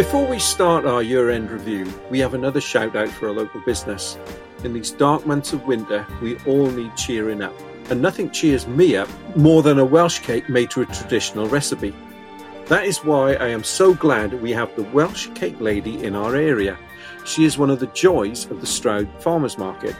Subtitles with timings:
[0.00, 3.60] Before we start our year end review, we have another shout out for a local
[3.60, 4.16] business.
[4.64, 7.52] In these dark months of winter, we all need cheering up.
[7.90, 11.94] And nothing cheers me up more than a Welsh cake made to a traditional recipe.
[12.68, 16.34] That is why I am so glad we have the Welsh cake lady in our
[16.34, 16.78] area.
[17.26, 19.94] She is one of the joys of the Stroud Farmers Market.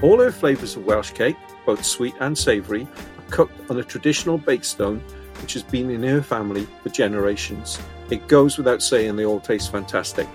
[0.00, 1.36] All her flavours of Welsh cake,
[1.66, 2.86] both sweet and savoury,
[3.18, 5.02] are cooked on a traditional bake stone
[5.40, 7.78] which has been in her family for generations.
[8.10, 10.28] It goes without saying they all taste fantastic.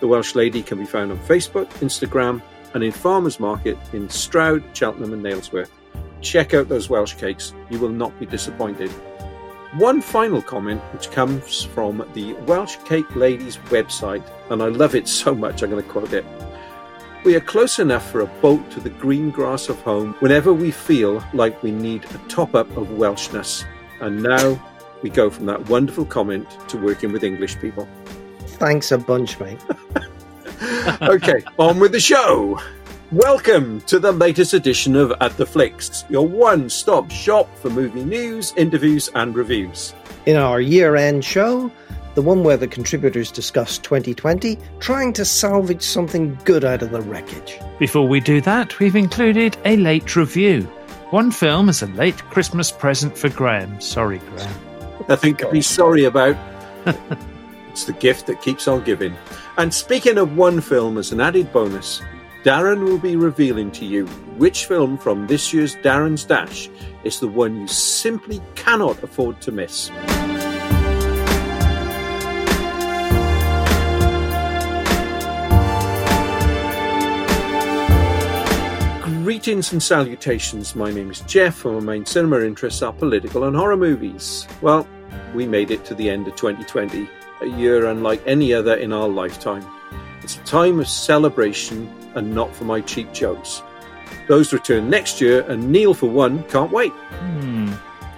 [0.00, 2.42] The Welsh Lady can be found on Facebook, Instagram,
[2.74, 5.70] and in Farmers Market in Stroud, Cheltenham, and Nailsworth.
[6.20, 8.90] Check out those Welsh cakes, you will not be disappointed.
[9.78, 15.08] One final comment, which comes from the Welsh Cake Ladies website, and I love it
[15.08, 16.24] so much I'm going to quote it.
[17.24, 20.70] We are close enough for a boat to the green grass of home whenever we
[20.70, 23.64] feel like we need a top up of Welshness.
[24.00, 24.60] And now
[25.02, 27.88] we go from that wonderful comment to working with English people.
[28.58, 29.60] Thanks a bunch, mate.
[31.02, 32.60] okay, on with the show.
[33.12, 38.04] Welcome to the latest edition of At the Flicks, your one stop shop for movie
[38.04, 39.94] news, interviews, and reviews.
[40.26, 41.70] In our year end show,
[42.16, 47.00] the one where the contributors discuss 2020, trying to salvage something good out of the
[47.02, 47.58] wreckage.
[47.78, 50.68] Before we do that, we've included a late review.
[51.10, 53.80] One film is a late Christmas present for Graham.
[53.80, 54.54] Sorry, Graham.
[55.08, 56.36] Nothing to be sorry about.
[57.70, 59.14] it's the gift that keeps on giving.
[59.56, 62.02] And speaking of one film as an added bonus,
[62.42, 66.68] Darren will be revealing to you which film from this year's Darren's Dash
[67.04, 69.92] is the one you simply cannot afford to miss.
[79.26, 80.76] Greetings and salutations.
[80.76, 84.46] My name is Jeff, and my main cinema interests are political and horror movies.
[84.62, 84.86] Well,
[85.34, 89.08] we made it to the end of 2020, a year unlike any other in our
[89.08, 89.66] lifetime.
[90.22, 93.64] It's a time of celebration and not for my cheap jokes.
[94.28, 96.92] Those return next year, and Neil, for one, can't wait.
[96.92, 97.72] Hmm.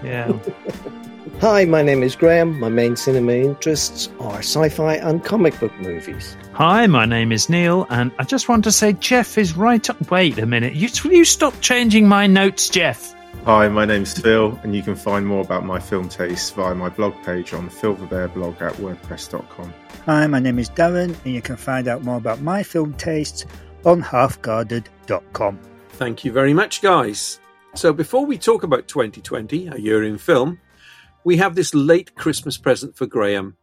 [0.04, 0.38] Yeah.
[1.40, 2.58] Hi, my name is Graham.
[2.58, 6.36] My main cinema interests are sci fi and comic book movies.
[6.54, 10.10] Hi, my name is Neil, and I just want to say Jeff is right up.
[10.10, 10.74] Wait a minute.
[10.74, 13.14] You, will you stop changing my notes, Jeff?
[13.44, 16.88] Hi, my name's Phil, and you can find more about my film tastes via my
[16.88, 19.72] blog page on the Bear blog at wordpress.com.
[20.06, 23.46] Hi, my name is Darren, and you can find out more about my film tastes
[23.84, 25.60] on halfguarded.com.
[25.90, 27.38] Thank you very much, guys.
[27.76, 30.58] So, before we talk about 2020, a year in film,
[31.28, 33.58] we have this late Christmas present for Graham.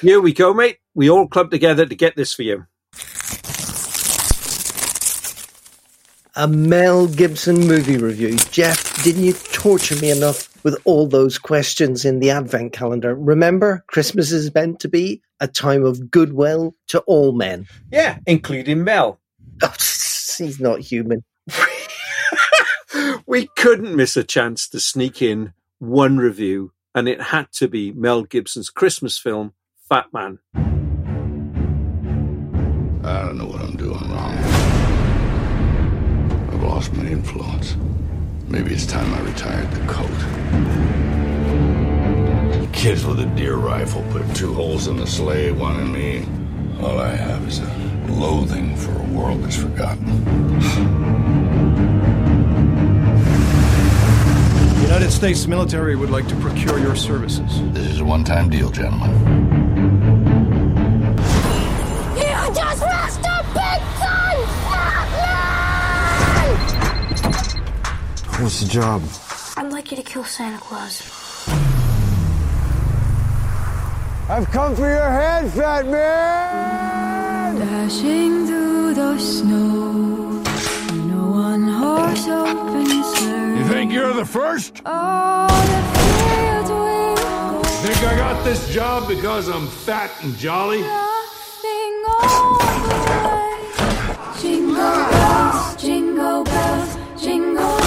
[0.00, 0.78] Here we go, mate.
[0.94, 2.64] We all clubbed together to get this for you.
[6.34, 8.38] A Mel Gibson movie review.
[8.50, 13.14] Jeff, didn't you torture me enough with all those questions in the advent calendar?
[13.14, 17.66] Remember, Christmas is meant to be a time of goodwill to all men.
[17.92, 19.20] Yeah, including Mel.
[19.62, 21.22] Oh, he's not human.
[23.26, 27.92] we couldn't miss a chance to sneak in one review, and it had to be
[27.92, 29.52] Mel Gibson's Christmas film,
[29.88, 30.38] Fat Man.
[33.02, 34.38] I don't know what I'm doing wrong.
[36.52, 37.76] I've lost my influence.
[38.48, 40.10] Maybe it's time I retired the coat.
[42.72, 46.26] Kids with a deer rifle put two holes in the sleigh, one in me.
[46.80, 50.04] All I have is a loathing for a world that's forgotten.
[54.94, 57.60] United States military would like to procure your services.
[57.72, 59.10] This is a one time deal, gentlemen.
[62.14, 64.36] You just lost a big son!
[68.40, 69.02] What's the job?
[69.56, 71.02] I'd like you to kill Santa Claus.
[74.28, 77.58] I've come for your head, fat man!
[77.58, 80.33] Dashing through the snow in a
[81.34, 83.58] one horse open sleigh.
[83.58, 84.80] You think you're the first?
[84.86, 90.80] Oh, the fields we Think I got this job because I'm fat and jolly?
[90.80, 92.94] laughing all the
[93.26, 94.40] way.
[94.40, 97.78] Jingle bells, jingle bells, jingle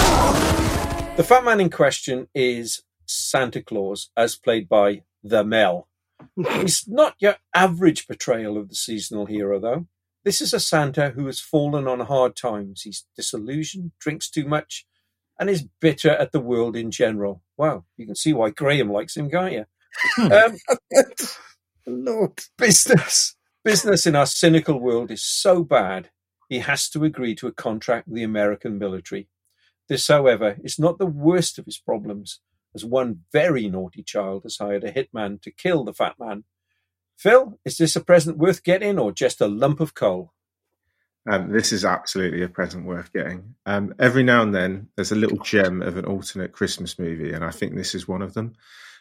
[1.16, 5.88] The Fat Man in question is Santa Claus, as played by the Mel.
[6.36, 9.86] He's not your average portrayal of the seasonal hero, though.
[10.28, 12.82] This is a Santa who has fallen on hard times.
[12.82, 14.84] He's disillusioned, drinks too much,
[15.40, 17.42] and is bitter at the world in general.
[17.56, 19.64] Wow, you can see why Graham likes him, can't you?
[20.30, 20.58] um,
[21.86, 22.38] Lord.
[22.58, 26.10] business, business in our cynical world is so bad.
[26.50, 29.28] He has to agree to a contract with the American military.
[29.88, 32.40] This, however, is not the worst of his problems,
[32.74, 36.44] as one very naughty child has hired a hitman to kill the fat man.
[37.18, 40.32] Phil, is this a present worth getting or just a lump of coal?
[41.28, 43.56] Um, this is absolutely a present worth getting.
[43.66, 47.44] Um, every now and then, there's a little gem of an alternate Christmas movie, and
[47.44, 48.54] I think this is one of them.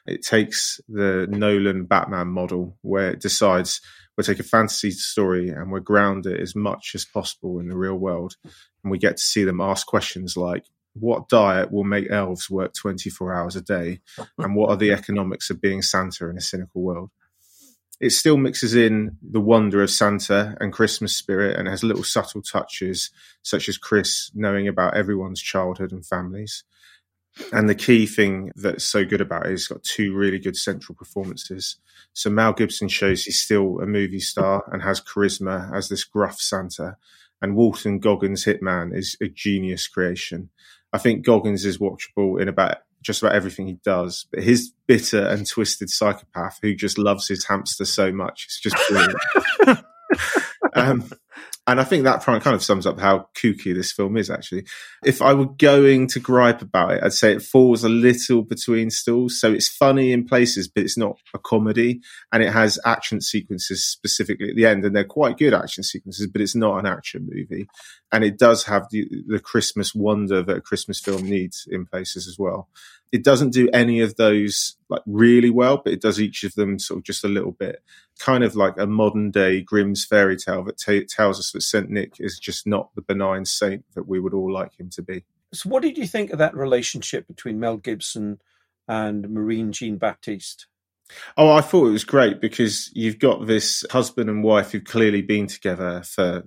[0.07, 3.81] It takes the Nolan Batman model where it decides
[4.15, 7.77] we'll take a fantasy story and we'll ground it as much as possible in the
[7.77, 8.35] real world.
[8.83, 12.73] And we get to see them ask questions like, what diet will make elves work
[12.73, 13.99] 24 hours a day?
[14.39, 17.11] And what are the economics of being Santa in a cynical world?
[17.99, 22.43] It still mixes in the wonder of Santa and Christmas spirit and has little subtle
[22.43, 23.09] touches,
[23.41, 26.63] such as Chris knowing about everyone's childhood and families.
[27.51, 30.55] And the key thing that's so good about it is it's got two really good
[30.55, 31.77] central performances.
[32.13, 36.39] So Mel Gibson shows he's still a movie star and has charisma as this gruff
[36.39, 36.97] Santa.
[37.41, 40.49] And Walton Goggins' Hitman is a genius creation.
[40.91, 45.25] I think Goggins is watchable in about just about everything he does, but his bitter
[45.25, 49.83] and twisted psychopath who just loves his hamster so much, it's just brilliant.
[50.73, 51.09] um,
[51.67, 54.65] and I think that kind of sums up how kooky this film is, actually.
[55.03, 58.89] If I were going to gripe about it, I'd say it falls a little between
[58.89, 59.41] stools.
[59.41, 61.99] So it's funny in places, but it's not a comedy.
[62.31, 64.85] And it has action sequences specifically at the end.
[64.85, 67.67] And they're quite good action sequences, but it's not an action movie.
[68.13, 72.29] And it does have the, the Christmas wonder that a Christmas film needs in places
[72.29, 72.69] as well.
[73.11, 76.77] It doesn't do any of those like really well, but it does each of them
[76.79, 77.81] sort of just a little bit.
[78.19, 81.89] Kind of like a modern day Grimm's fairy tale that t- tells us that Saint
[81.89, 85.23] Nick is just not the benign saint that we would all like him to be.
[85.53, 88.39] So, what did you think of that relationship between Mel Gibson
[88.87, 90.67] and Marianne Jean-Baptiste?
[91.37, 95.21] Oh, I thought it was great because you've got this husband and wife who've clearly
[95.21, 96.43] been together for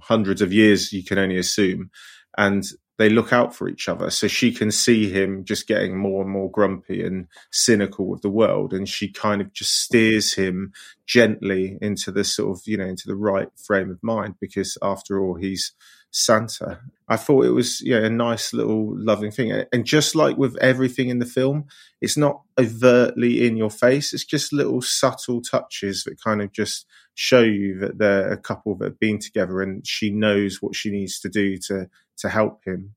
[0.00, 1.90] hundreds of years, you can only assume.
[2.36, 2.64] And
[2.96, 4.10] they look out for each other.
[4.10, 8.30] So she can see him just getting more and more grumpy and cynical with the
[8.30, 8.72] world.
[8.72, 10.72] And she kind of just steers him
[11.06, 15.20] gently into the sort of, you know, into the right frame of mind because after
[15.20, 15.72] all, he's
[16.12, 16.78] Santa.
[17.08, 19.64] I thought it was a nice little loving thing.
[19.72, 21.64] And just like with everything in the film,
[22.00, 24.14] it's not overtly in your face.
[24.14, 28.76] It's just little subtle touches that kind of just show you that they're a couple
[28.76, 31.88] that have been together and she knows what she needs to do to
[32.18, 32.94] to help him.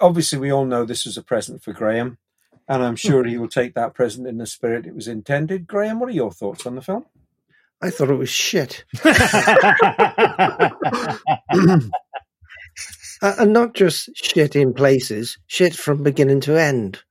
[0.00, 2.18] Obviously, we all know this was a present for Graham,
[2.68, 5.66] and I'm sure he will take that present in the spirit it was intended.
[5.66, 7.04] Graham, what are your thoughts on the film?
[7.82, 8.84] I thought it was shit.
[13.22, 17.02] Uh, and not just shit in places, shit from beginning to end.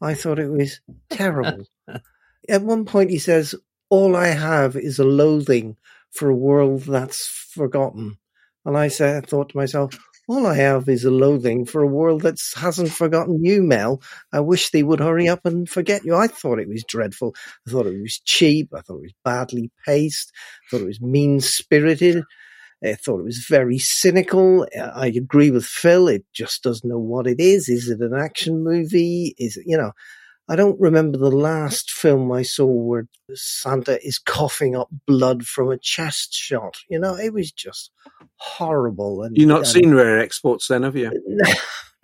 [0.00, 1.66] I thought it was terrible.
[2.48, 3.54] At one point, he says,
[3.90, 5.76] All I have is a loathing
[6.10, 8.16] for a world that's forgotten.
[8.64, 9.98] And I said, I thought to myself,
[10.28, 14.00] all I have is a loathing for a world that hasn't forgotten you, Mel.
[14.32, 16.14] I wish they would hurry up and forget you.
[16.14, 17.34] I thought it was dreadful.
[17.66, 18.70] I thought it was cheap.
[18.74, 20.32] I thought it was badly paced.
[20.34, 22.24] I thought it was mean spirited.
[22.84, 24.66] I thought it was very cynical.
[24.76, 26.08] I agree with Phil.
[26.08, 27.68] It just doesn't know what it is.
[27.68, 29.34] Is it an action movie?
[29.38, 29.92] Is it, you know,
[30.52, 35.70] I don't remember the last film I saw where Santa is coughing up blood from
[35.70, 36.76] a chest shot.
[36.90, 37.90] You know, it was just
[38.36, 39.22] horrible.
[39.22, 41.10] And you've not seen Rare Exports, then, have you?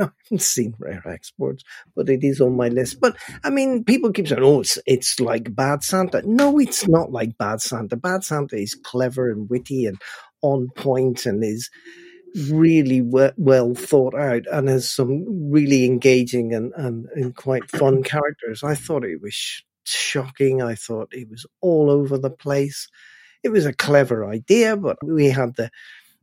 [0.00, 1.62] No, I haven't seen Rare Exports,
[1.94, 3.00] but it is on my list.
[3.02, 7.10] But I mean, people keep saying, "Oh, it's it's like Bad Santa." No, it's not
[7.10, 7.96] like Bad Santa.
[7.96, 10.00] Bad Santa is clever and witty and
[10.40, 11.69] on point and is
[12.51, 18.03] really well, well, thought out and has some really engaging and, and, and quite fun
[18.05, 18.63] characters.
[18.63, 20.63] I thought it was sh- shocking.
[20.63, 22.89] I thought it was all over the place.
[23.43, 25.70] It was a clever idea, but we had the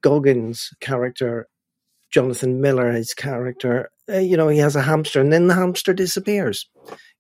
[0.02, 1.48] Goggins character,
[2.12, 3.90] Jonathan Miller, his character.
[4.08, 6.70] Uh, you know, he has a hamster, and then the hamster disappears.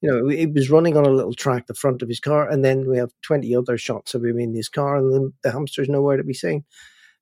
[0.01, 2.63] You know, it was running on a little track, the front of his car, and
[2.63, 5.89] then we have 20 other shots of him in his car, and the, the hamster's
[5.89, 6.65] nowhere to be seen.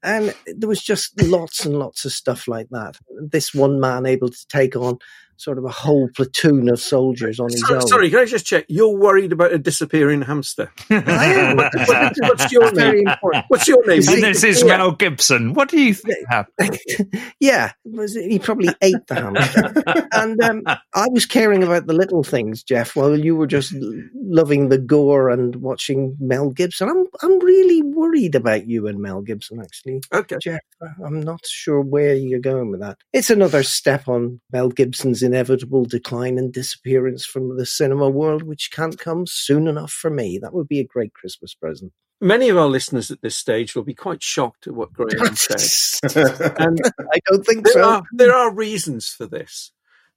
[0.03, 2.98] And there was just lots and lots of stuff like that.
[3.22, 5.00] This one man able to take on
[5.43, 7.88] sort of a whole platoon of soldiers on his sorry, own.
[7.88, 8.65] Sorry, can I just check?
[8.69, 10.71] You're worried about a disappearing hamster.
[10.89, 11.57] I am.
[11.57, 13.07] What's your Very name?
[13.09, 13.45] important.
[13.50, 14.01] What's your name?
[14.07, 14.77] And this is Yeah.
[14.77, 15.53] Mel Gibson.
[15.53, 16.79] What do you think happened?
[17.39, 20.07] yeah, was he probably ate the hamster.
[20.13, 23.73] and um, I was caring about the little things, Jeff, while you were just
[24.15, 26.89] loving the gore and watching Mel Gibson.
[26.89, 30.01] I'm I'm really worried about you and Mel Gibson, actually.
[30.13, 30.38] Okay.
[30.41, 30.62] Jeff,
[31.05, 32.97] I'm not sure where you're going with that.
[33.12, 38.71] It's another step on Mel Gibson's inevitable decline and disappearance from the cinema world, which
[38.71, 40.37] can't come soon enough for me.
[40.37, 41.91] That would be a great Christmas present.
[42.21, 46.11] Many of our listeners at this stage will be quite shocked at what Graham said.
[46.59, 46.79] And
[47.11, 47.89] I don't think there so.
[47.89, 49.71] are there are reasons for this,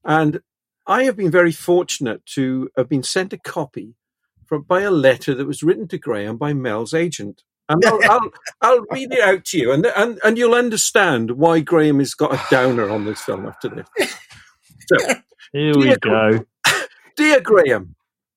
[0.04, 0.40] and
[0.86, 3.94] I have been very fortunate to have been sent a copy
[4.44, 7.42] from by a letter that was written to Graham by Mel's agent.
[7.68, 8.30] And I'll, I'll,
[8.60, 12.34] I'll read it out to you, and, and and you'll understand why Graham has got
[12.34, 14.14] a downer on this film after this.
[14.86, 15.14] So,
[15.52, 16.44] Here we Dear- go.
[17.16, 17.96] dear Graham, um,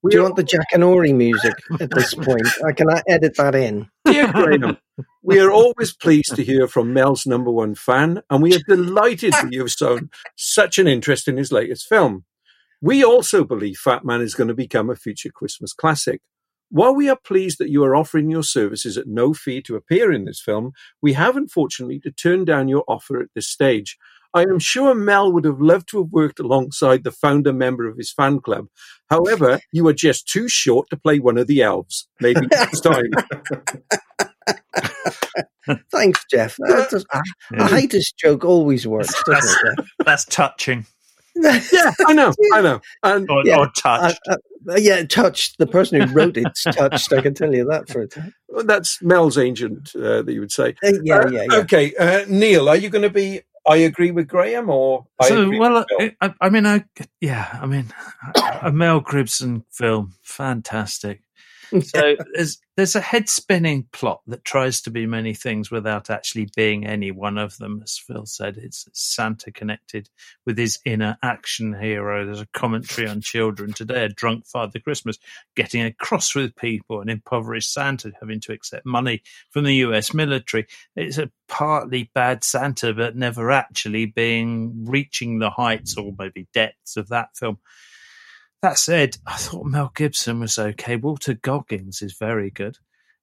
[0.10, 2.48] Do you want the Jackanory music at this point?
[2.66, 3.90] I can I edit that in.
[4.06, 4.78] Dear Graham, um,
[5.22, 9.34] we are always pleased to hear from Mel's number one fan, and we are delighted
[9.34, 12.26] that you have shown such an interest in his latest film.
[12.82, 16.22] We also believe Fat Man is going to become a future Christmas classic.
[16.72, 20.12] While we are pleased that you are offering your services at no fee to appear
[20.12, 23.98] in this film, we have unfortunately to turn down your offer at this stage.
[24.34, 27.98] I am sure Mel would have loved to have worked alongside the founder member of
[27.98, 28.68] his fan club.
[29.10, 32.08] However, you are just too short to play one of the elves.
[32.22, 33.10] Maybe next time.
[35.92, 36.56] Thanks, Jeff.
[36.60, 37.22] That does- I,
[37.58, 39.86] I hate this joke always works, doesn't it?
[40.06, 40.86] That's touching.
[41.36, 42.82] Yeah, I know, I know.
[43.04, 44.20] And Or, Yeah, or touched.
[44.30, 44.38] Uh,
[44.70, 45.58] uh, yeah, touched.
[45.58, 47.14] The person who wrote it's touched.
[47.14, 48.34] I can tell you that for a time.
[48.50, 50.76] Well, that's Mel's agent uh, that you would say.
[50.84, 51.58] Uh, yeah, Uh, yeah, yeah.
[51.60, 53.42] Okay, uh, Neil, are you going to be?
[53.70, 55.86] I agree with Graham, or I so well?
[56.22, 56.84] I, I mean, I
[57.22, 57.94] yeah, I mean,
[58.64, 61.22] a Mel Gibson film, fantastic.
[61.82, 66.50] So there's there's a head spinning plot that tries to be many things without actually
[66.56, 67.82] being any one of them.
[67.84, 70.10] As Phil said, it's Santa connected
[70.46, 72.26] with his inner action hero.
[72.26, 75.20] There's a commentary on children today, a drunk Father Christmas
[75.56, 79.22] getting across with people, an impoverished Santa having to accept money
[79.52, 80.14] from the U.S.
[80.14, 80.68] military.
[80.96, 86.98] It's a partly bad Santa, but never actually being reaching the heights or maybe depths
[86.98, 87.58] of that film.
[88.62, 90.98] That said, I thought Mel Gibson was okay.
[90.98, 92.78] Walter Goggins is very good.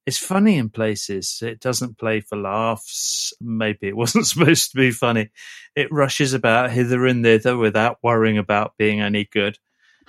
[0.07, 1.39] It's funny in places.
[1.43, 3.33] It doesn't play for laughs.
[3.39, 5.29] Maybe it wasn't supposed to be funny.
[5.75, 9.59] It rushes about hither and thither without worrying about being any good.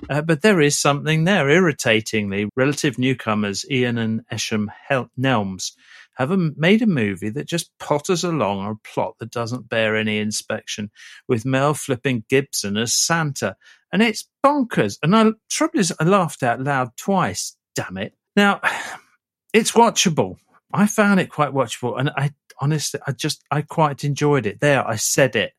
[0.09, 1.51] Uh, but there is something there.
[1.51, 5.73] Irritatingly, relative newcomers Ian and Eshom Hel- Nelms
[6.19, 9.97] have a, made a movie that just potters along on a plot that doesn't bear
[9.97, 10.91] any inspection,
[11.29, 13.57] with Mel flipping Gibson as Santa,
[13.93, 14.99] and it's bonkers.
[15.03, 17.57] And I trouble is, I laughed out loud twice.
[17.77, 18.15] Damn it!
[18.35, 18.61] Now,
[19.53, 20.37] it's watchable.
[20.73, 24.61] I found it quite watchable, and I honestly, I just, I quite enjoyed it.
[24.61, 25.53] There, I said it.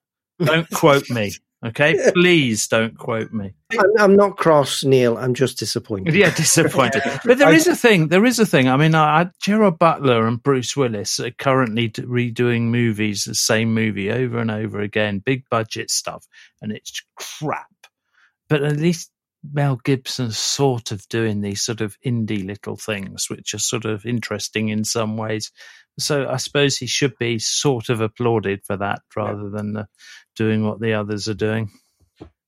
[0.43, 1.31] Don't quote me,
[1.65, 2.11] okay?
[2.13, 3.53] Please don't quote me.
[3.99, 5.17] I'm, not cross, Neil.
[5.17, 6.13] I'm just disappointed.
[6.15, 7.03] Yeah, disappointed.
[7.25, 8.07] But there is a thing.
[8.07, 8.67] There is a thing.
[8.67, 13.73] I mean, I, I, Gerard Butler and Bruce Willis are currently redoing movies, the same
[13.73, 16.25] movie over and over again, big budget stuff,
[16.61, 17.67] and it's crap.
[18.47, 19.11] But at least
[19.43, 24.05] Mel Gibson's sort of doing these sort of indie little things, which are sort of
[24.05, 25.51] interesting in some ways.
[25.97, 29.85] So I suppose he should be sort of applauded for that rather than uh,
[30.35, 31.71] doing what the others are doing.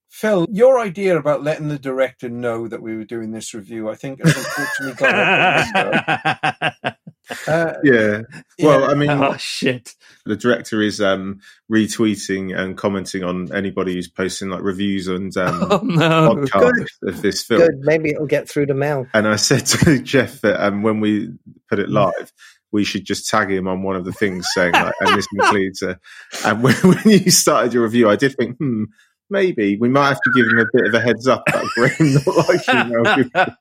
[0.10, 3.96] Phil, your idea about letting the director know that we were doing this review, I
[3.96, 6.96] think, has unfortunately gone up.
[7.48, 8.22] Uh, Yeah.
[8.60, 9.94] Well, I mean, oh shit!
[10.26, 11.40] the director is um,
[11.72, 16.36] retweeting and commenting on anybody who's posting like reviews and um, Oh no!
[16.36, 17.62] podcasts of this film.
[17.62, 17.80] Good.
[17.80, 19.08] Maybe it'll get through the mail.
[19.14, 21.30] And I said to Jeff that um, when we
[21.70, 22.32] put it live,
[22.72, 25.82] we should just tag him on one of the things saying, like, and this includes
[25.82, 26.00] a.
[26.46, 28.86] And when, when you started your review, I did think, hmm,
[29.30, 32.14] maybe we might have to give him a bit of a heads up about Graham
[32.14, 33.56] not liking Mel Gibson.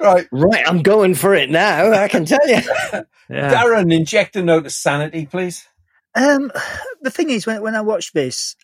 [0.00, 1.92] Right, Right, I'm going for it now.
[1.92, 2.60] I can tell you.
[3.30, 3.54] Yeah.
[3.54, 5.66] Darren, inject a note of sanity, please.
[6.14, 6.52] Um,
[7.00, 8.54] the thing is, when when I watched this,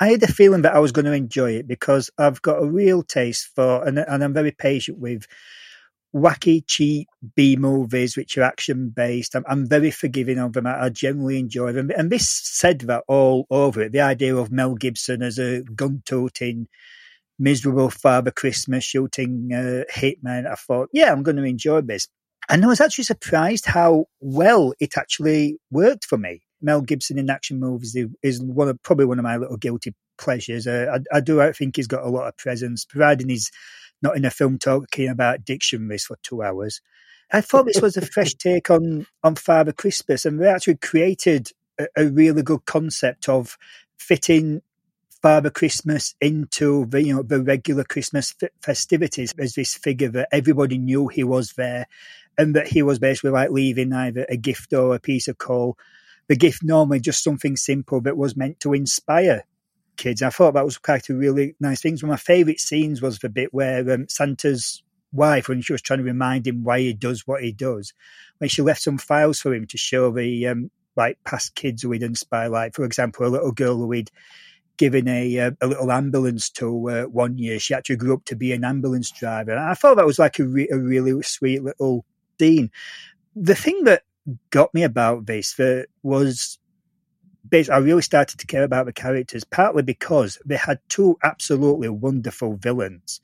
[0.00, 2.66] I had a feeling that I was going to enjoy it because I've got a
[2.66, 5.26] real taste for, and, and I'm very patient with
[6.14, 9.34] wacky, cheap B movies which are action based.
[9.34, 10.66] I'm, I'm very forgiving of them.
[10.66, 13.92] I, I generally enjoy them, and this said that all over it.
[13.92, 16.68] The idea of Mel Gibson as a gun-toting,
[17.38, 20.50] miserable Father Christmas shooting uh, hitman.
[20.50, 22.08] I thought, yeah, I'm going to enjoy this.
[22.48, 26.42] And I was actually surprised how well it actually worked for me.
[26.62, 30.66] Mel Gibson in action movies is one of probably one of my little guilty pleasures.
[30.66, 33.50] Uh, I, I do I think he's got a lot of presence, providing he's
[34.02, 36.80] not in a film talking about dictionaries for two hours.
[37.32, 41.50] I thought this was a fresh take on on Father Christmas, and they actually created
[41.78, 43.56] a, a really good concept of
[43.98, 44.62] fitting
[45.26, 50.28] Father Christmas into the you know the regular Christmas f- festivities as this figure that
[50.30, 51.88] everybody knew he was there,
[52.38, 55.76] and that he was basically like leaving either a gift or a piece of coal.
[56.28, 59.42] The gift normally just something simple that was meant to inspire
[59.96, 60.22] kids.
[60.22, 61.94] I thought that was quite a really nice thing.
[61.94, 65.82] One of my favourite scenes was the bit where um, Santa's wife, when she was
[65.82, 67.92] trying to remind him why he does what he does,
[68.38, 71.90] when she left some files for him to show the um, like past kids who
[71.90, 72.48] he'd inspire.
[72.48, 74.12] Like for example, a little girl who he'd
[74.76, 77.58] given a uh, a little ambulance to uh, one year.
[77.58, 79.52] She actually grew up to be an ambulance driver.
[79.52, 82.04] And I thought that was like a, re- a really sweet little
[82.38, 82.70] scene.
[83.34, 84.02] The thing that
[84.50, 86.58] got me about this uh, was
[87.52, 92.56] I really started to care about the characters, partly because they had two absolutely wonderful
[92.56, 93.20] villains.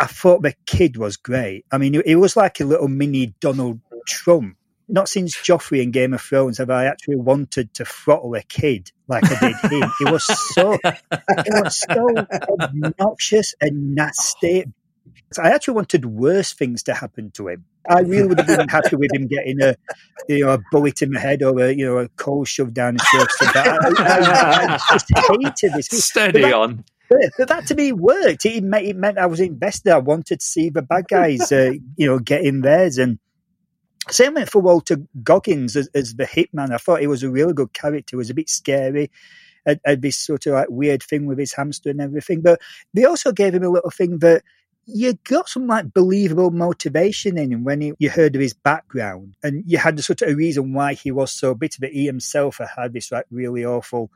[0.00, 1.64] I thought the kid was great.
[1.72, 4.56] I mean, it was like a little mini Donald Trump.
[4.88, 8.90] Not since Joffrey in Game of Thrones have I actually wanted to throttle a kid
[9.06, 9.90] like I did him.
[10.00, 12.06] It was so, it was so
[12.60, 14.64] obnoxious and nasty.
[15.38, 17.64] I actually wanted worse things to happen to him.
[17.88, 19.74] I really would have been happy with him getting a,
[20.28, 22.94] you know, a bullet in the head or a, you know, a coal shoved down
[22.94, 23.28] his throat.
[23.40, 25.88] But I, I, I, just hated this.
[25.88, 26.84] Steady that, on.
[27.08, 28.46] But that to me worked.
[28.46, 29.92] It meant, it meant I was invested.
[29.92, 32.98] I wanted to see the bad guys, uh, you know, get in theirs.
[32.98, 33.18] And
[34.10, 36.72] same went for Walter Goggins as, as the hitman.
[36.72, 38.12] I thought he was a really good character.
[38.12, 39.10] He was a bit scary.
[39.66, 42.40] Had, had this sort of like weird thing with his hamster and everything.
[42.40, 42.60] But
[42.94, 44.42] they also gave him a little thing that
[44.90, 49.34] you got some like believable motivation in him when he, you heard of his background
[49.42, 52.06] and you had the sort of a reason why he was so bitter that he
[52.06, 54.10] himself had this like really awful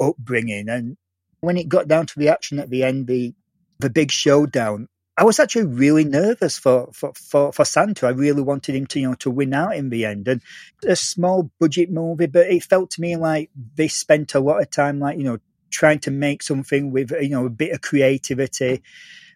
[0.00, 0.96] upbringing and
[1.40, 3.34] when it got down to the action at the end the
[3.80, 8.06] the big showdown I was actually really nervous for, for, for, for Santa.
[8.06, 10.26] I really wanted him to, you know, to win out in the end.
[10.26, 10.42] And
[10.84, 14.70] a small budget movie, but it felt to me like they spent a lot of
[14.70, 15.38] time, like, you know,
[15.70, 18.82] trying to make something with, you know, a bit of creativity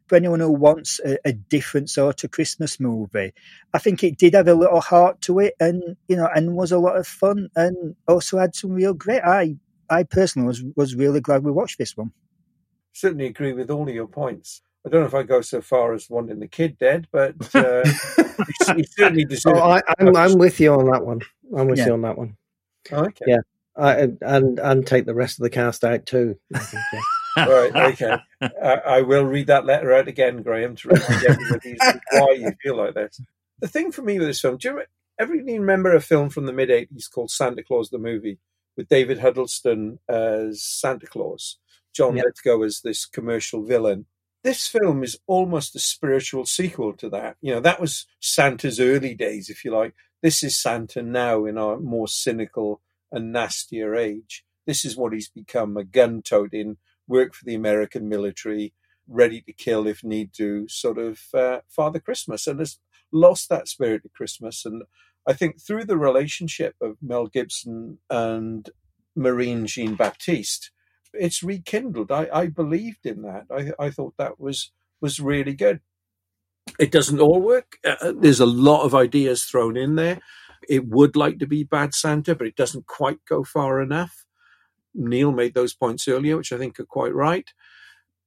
[0.09, 3.33] for anyone who wants a, a, different sort of Christmas movie.
[3.73, 6.73] I think it did have a little heart to it, and you know, and was
[6.73, 9.23] a lot of fun, and also had some real great.
[9.23, 9.57] I
[9.91, 12.13] I personally was was really glad we watched this one.
[12.93, 14.63] Certainly agree with all of your points.
[14.89, 17.85] I don't know if I go so far as wanting the kid dead, but uh,
[17.85, 19.45] he, he, certainly deserves.
[19.61, 21.21] Oh, I, am I'm, I'm with you on that one.
[21.55, 21.89] I'm with yeah.
[21.89, 22.39] you on that one.
[22.91, 23.25] Oh, okay.
[23.27, 23.41] Yeah,
[23.77, 26.39] I, and and take the rest of the cast out too.
[26.55, 27.01] Think, yeah
[27.37, 28.17] right, okay.
[28.41, 31.77] I, I, will read that letter out again, Graham, to remind everybody
[32.13, 33.21] why you feel like this.
[33.61, 34.83] The thing for me with this film, do you
[35.19, 38.39] everybody remember a film from the mid 80s called Santa Claus the Movie
[38.75, 41.59] with David Huddleston as Santa Claus,
[41.93, 42.25] John yep.
[42.25, 44.07] Lithgow as this commercial villain?
[44.45, 47.37] This film is almost a spiritual sequel to that.
[47.41, 49.95] You know, that was Santa's early days, if you like.
[50.23, 54.45] This is Santa now in our more cynical and nastier age.
[54.67, 58.75] This is what he's become a gun toting work for the American military,
[59.09, 62.79] ready to kill if need to, sort of uh, Father Christmas, and has
[63.11, 64.65] lost that spirit of Christmas.
[64.65, 64.83] And
[65.27, 68.69] I think through the relationship of Mel Gibson and
[69.17, 70.71] Marianne Jean-Baptiste,
[71.13, 72.11] it's rekindled.
[72.11, 73.47] I, I believed in that.
[73.51, 75.81] I, I thought that was was really good.
[76.79, 77.79] It doesn't all work.
[77.85, 80.21] Uh, uh, there's a lot of ideas thrown in there.
[80.69, 84.27] It would like to be Bad Santa, but it doesn't quite go far enough.
[84.95, 87.49] Neil made those points earlier, which I think are quite right.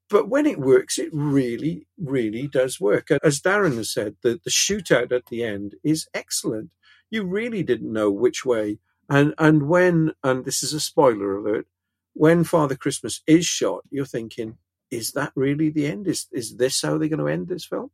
[0.10, 3.10] But when it works, it really, really does work.
[3.24, 6.72] As Darren has said, the, the shootout at the end is excellent.
[7.10, 8.80] You really didn't know which way.
[9.10, 11.68] And and when and this is a spoiler alert,
[12.14, 14.58] when Father Christmas is shot, you're thinking,
[14.90, 16.08] is that really the end?
[16.08, 17.92] Is is this how they're going to end this film?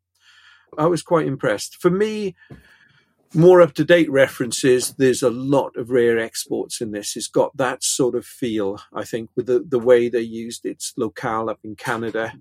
[0.77, 1.77] I was quite impressed.
[1.77, 2.36] For me,
[3.34, 4.93] more up to date references.
[4.97, 7.15] There's a lot of rare exports in this.
[7.15, 10.93] It's got that sort of feel, I think, with the, the way they used its
[10.97, 12.34] locale up in Canada,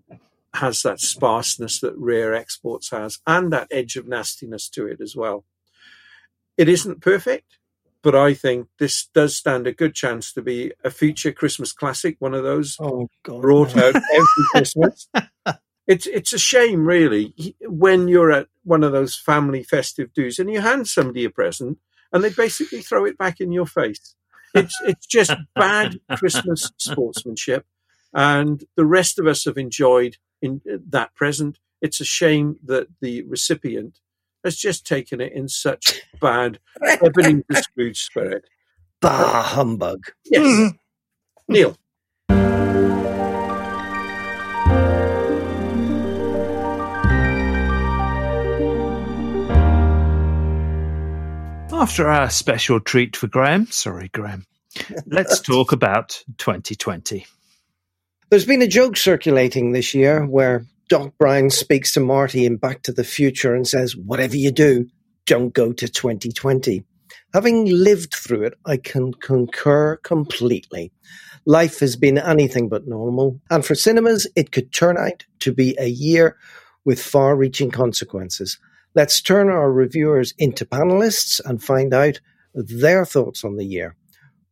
[0.55, 5.15] has that sparseness that rare exports has, and that edge of nastiness to it as
[5.15, 5.45] well.
[6.57, 7.59] It isn't perfect,
[8.07, 12.15] but I think this does stand a good chance to be a future Christmas classic,
[12.21, 13.89] one of those oh, God, brought no.
[13.89, 15.09] out every Christmas.
[15.89, 20.49] it's it's a shame, really, when you're at one of those family festive dues and
[20.49, 21.79] you hand somebody a present
[22.13, 24.15] and they basically throw it back in your face.
[24.55, 27.67] It's it's just bad Christmas sportsmanship,
[28.15, 31.59] and the rest of us have enjoyed in uh, that present.
[31.83, 33.99] It's a shame that the recipient
[34.47, 38.45] has just taken it in such bad Ebenezer Scrooge spirit.
[39.01, 40.07] Bah humbug.
[40.25, 40.73] Yes,
[41.49, 41.77] Neil.
[51.73, 54.47] After our special treat for Graham, sorry, Graham,
[55.07, 57.27] let's talk about 2020.
[58.31, 62.83] There's been a joke circulating this year where Doc Brown speaks to Marty in Back
[62.83, 64.87] to the Future and says, Whatever you do,
[65.27, 66.85] don't go to 2020.
[67.35, 70.93] Having lived through it, I can concur completely.
[71.45, 75.77] Life has been anything but normal, and for cinemas, it could turn out to be
[75.81, 76.37] a year
[76.85, 78.57] with far reaching consequences.
[78.95, 82.21] Let's turn our reviewers into panelists and find out
[82.55, 83.97] their thoughts on the year.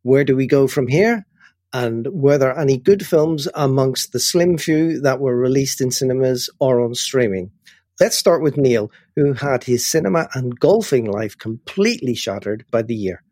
[0.01, 1.25] Where do we go from here?
[1.75, 6.49] And were there any good films amongst the slim few that were released in cinemas
[6.57, 7.51] or on streaming?
[7.99, 12.95] Let's start with Neil, who had his cinema and golfing life completely shattered by the
[12.95, 13.23] year.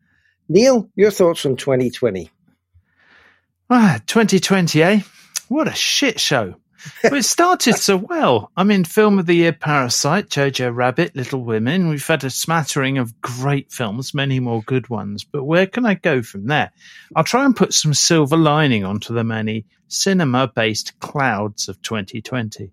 [0.49, 2.29] Neil, your thoughts from 2020?
[3.69, 4.99] Ah, 2020, eh?
[5.47, 6.56] What a shit show.
[7.02, 8.52] But it started so well.
[8.56, 11.89] I mean, film of the year Parasite, Jojo Rabbit, Little Women.
[11.89, 15.24] We've had a smattering of great films, many more good ones.
[15.24, 16.72] But where can I go from there?
[17.15, 22.72] I'll try and put some silver lining onto the many cinema based clouds of 2020.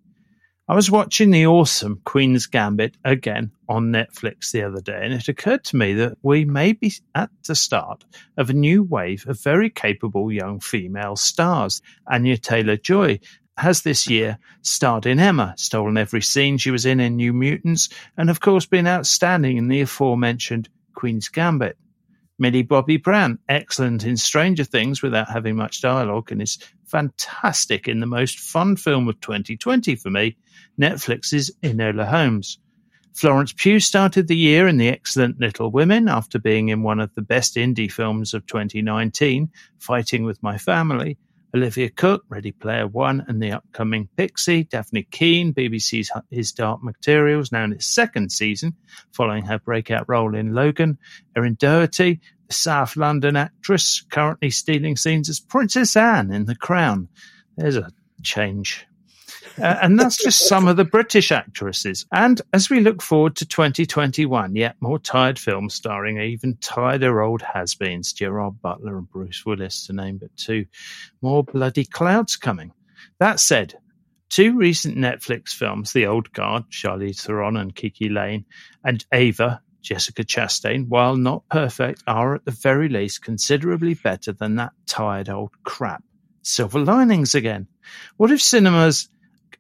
[0.71, 5.27] I was watching the awesome Queen's Gambit again on Netflix the other day, and it
[5.27, 8.05] occurred to me that we may be at the start
[8.37, 11.83] of a new wave of very capable young female stars.
[12.07, 13.19] Anya Taylor Joy
[13.61, 17.89] has this year starred in Emma, stolen every scene she was in in New Mutants,
[18.17, 21.77] and of course been outstanding in the aforementioned Queen's Gambit.
[22.39, 28.01] Millie Bobby Brown, excellent in Stranger Things without having much dialogue, and is fantastic in
[28.01, 30.39] the most fun film of 2020 for me,
[30.81, 32.59] Netflix's Enola Holmes.
[33.13, 37.15] Florence Pugh started the year in the excellent Little Women after being in one of
[37.15, 41.19] the best indie films of 2019, Fighting with My Family.
[41.55, 47.51] Olivia Cooke, Ready Player One, and the upcoming Pixie, Dafne Keen, BBC's His Dark Materials,
[47.51, 48.75] now in its second season,
[49.13, 50.99] following her breakout role in Logan.
[51.37, 57.09] Erin Doherty, the South London actress, currently stealing scenes as Princess Anne in The Crown.
[57.57, 57.91] There's a
[58.23, 58.87] change.
[59.59, 62.07] Uh, and that's just some of the British actresses.
[62.13, 67.43] And as we look forward to 2021, yet more tired films starring even tireder old
[67.43, 70.67] has-beens, Gerard Butler and Bruce Willis, to name but two.
[71.23, 72.73] More bloody clouds coming.
[73.19, 73.75] That said,
[74.29, 78.45] two recent Netflix films, The Old Guard, Charlize Theron and KiKi Layne,
[78.85, 84.57] and Ava, Jessica Chastain, while not perfect, are at the very least considerably better than
[84.57, 86.03] that tired old crap.
[86.43, 87.67] Silver linings again.
[88.17, 89.09] What if cinemas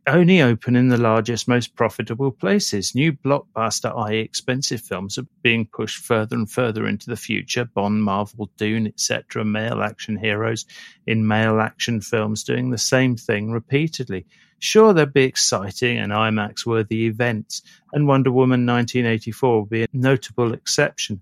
[0.06, 2.94] only open in the largest, most profitable places.
[2.94, 7.64] New blockbuster, i.e., expensive films are being pushed further and further into the future.
[7.64, 9.44] Bond, Marvel, Dune, etc.
[9.44, 10.66] Male action heroes
[11.06, 14.26] in male action films doing the same thing repeatedly.
[14.58, 19.88] Sure, there'd be exciting and IMAX worthy events, and Wonder Woman 1984 would be a
[19.92, 21.20] notable exception.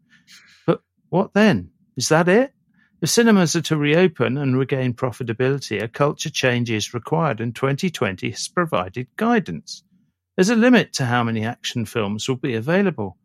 [0.67, 1.71] But what then?
[1.97, 2.53] Is that it?
[3.01, 8.31] If cinemas are to reopen and regain profitability, a culture change is required, and 2020
[8.31, 9.85] has provided guidance.
[10.37, 13.17] There's a limit to how many action films will be available.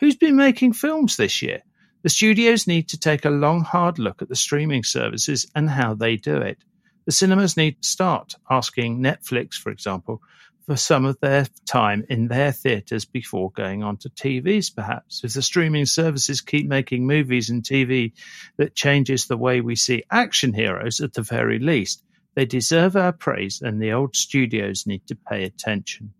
[0.00, 1.62] Who's been making films this year?
[2.02, 5.94] The studios need to take a long, hard look at the streaming services and how
[5.94, 6.58] they do it.
[7.06, 10.20] The cinemas need to start asking Netflix, for example,
[10.66, 15.22] for some of their time in their theatres before going on to TVs, perhaps.
[15.22, 18.12] If the streaming services keep making movies and TV
[18.56, 22.02] that changes the way we see action heroes at the very least,
[22.34, 26.12] they deserve our praise and the old studios need to pay attention.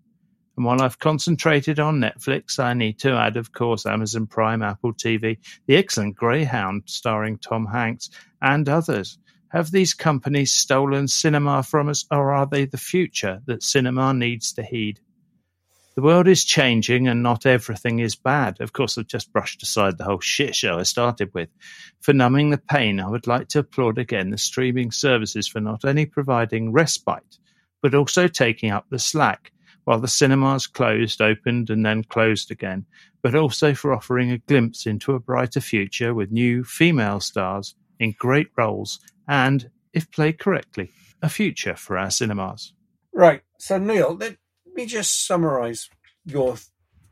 [0.57, 4.93] And while I've concentrated on Netflix, I need to add, of course, Amazon Prime, Apple
[4.93, 9.19] TV, the excellent Greyhound starring Tom Hanks, and others.
[9.55, 14.53] Have these companies stolen cinema from us, or are they the future that cinema needs
[14.55, 14.99] to heed?
[15.95, 18.61] The world is changing and not everything is bad.
[18.61, 21.51] Of course, I've just brushed aside the whole shit show I started with.
[22.01, 25.85] For numbing the pain, I would like to applaud again the streaming services for not
[25.85, 27.39] only providing respite,
[27.81, 29.53] but also taking up the slack
[29.85, 32.87] while the cinemas closed, opened, and then closed again,
[33.23, 38.17] but also for offering a glimpse into a brighter future with new female stars in
[38.19, 40.91] great roles and, if played correctly,
[41.23, 42.73] a future for our cinemas.
[43.13, 43.43] Right.
[43.59, 44.37] So, Neil, let
[44.75, 45.89] me just summarize
[46.27, 46.57] your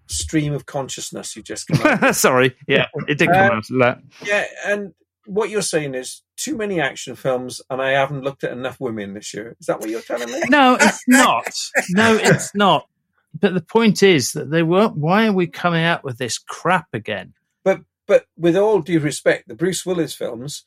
[0.07, 1.69] stream of consciousness you just.
[2.15, 2.57] Sorry.
[2.67, 4.03] Yeah, it did come Uh, out of that.
[4.25, 4.93] yeah, and
[5.27, 9.15] what you're saying is too many action films, and I haven't looked at enough women
[9.15, 9.57] this year.
[9.61, 10.43] Is that what you're telling me?
[10.49, 11.47] No, it's not.
[11.91, 12.89] No, it's not.
[13.41, 14.97] But the point is that they weren't.
[14.97, 17.33] Why are we coming out with this crap again?
[17.65, 20.67] But but with all due respect, the Bruce Willis films,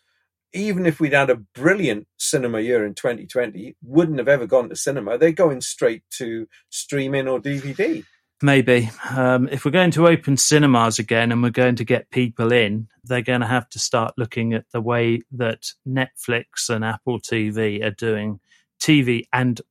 [0.55, 4.75] even if we'd had a brilliant cinema year in 2020, wouldn't have ever gone to
[4.75, 5.17] cinema.
[5.17, 8.03] They're going straight to streaming or DVD.
[8.41, 8.89] Maybe.
[9.09, 12.87] Um, if we're going to open cinemas again and we're going to get people in,
[13.03, 17.83] they're going to have to start looking at the way that Netflix and Apple TV
[17.83, 18.39] are doing
[18.79, 19.61] TV and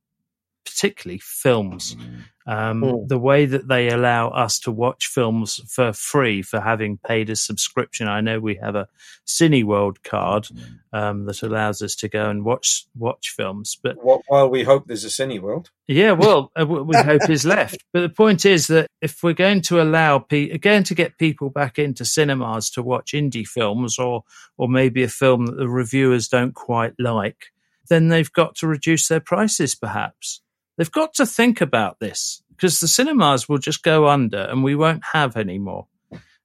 [0.64, 1.96] particularly films.
[2.46, 3.06] Um, Hmm.
[3.06, 7.36] The way that they allow us to watch films for free for having paid a
[7.36, 8.06] subscription.
[8.06, 8.86] I know we have a
[9.26, 10.48] Cineworld card
[10.92, 14.86] um, that allows us to go and watch watch films, but Wh- While we hope
[14.86, 15.68] there's a Cineworld.
[15.88, 17.82] yeah, well, uh, we hope is left.
[17.94, 21.48] But the point is that if we're going to allow pe- going to get people
[21.50, 24.24] back into cinemas to watch indie films or
[24.58, 27.46] or maybe a film that the reviewers don't quite like,
[27.88, 29.74] then they've got to reduce their prices.
[29.74, 30.42] Perhaps
[30.76, 34.74] they've got to think about this because the cinemas will just go under and we
[34.74, 35.86] won't have any more.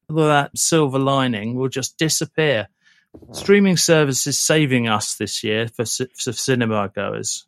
[0.09, 2.67] That silver lining will just disappear.
[3.31, 7.45] Streaming services saving us this year for, for cinema goers.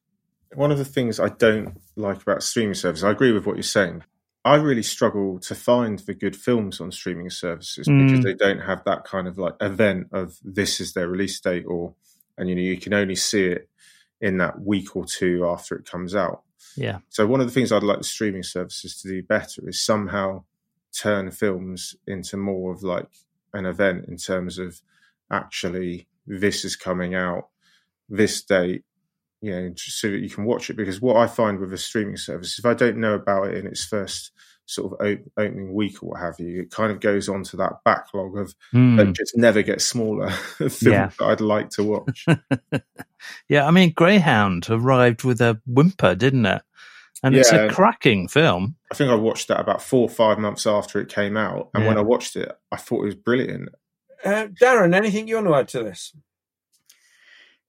[0.54, 3.64] One of the things I don't like about streaming services, I agree with what you're
[3.64, 4.04] saying.
[4.44, 8.24] I really struggle to find the good films on streaming services because Mm.
[8.24, 11.94] they don't have that kind of like event of this is their release date or
[12.38, 13.70] and you know you can only see it
[14.22, 16.44] in that week or two after it comes out.
[16.76, 17.00] Yeah.
[17.10, 20.44] So one of the things I'd like the streaming services to do better is somehow
[20.98, 23.10] turn films into more of like
[23.54, 24.82] an event in terms of
[25.32, 27.48] actually this is coming out
[28.10, 28.84] this date,
[29.42, 30.76] you know, so that you can watch it.
[30.76, 33.66] Because what I find with a streaming service, if I don't know about it in
[33.66, 34.32] its first
[34.66, 37.58] sort of o- opening week or what have you, it kind of goes on to
[37.58, 38.96] that backlog of Hmm.
[38.98, 40.28] that just never gets smaller
[40.60, 41.10] of films Yeah.
[41.20, 42.26] that I'd like to watch.
[43.48, 46.64] Yeah, I mean, Greyhound arrived with a whimper, didn't it?
[47.22, 48.76] And it's a cracking film.
[48.92, 51.86] I think I watched that about four or five months after it came out, and
[51.86, 53.70] when I watched it, I thought it was brilliant.
[54.26, 56.16] Uh, Darren, anything you want to add to this?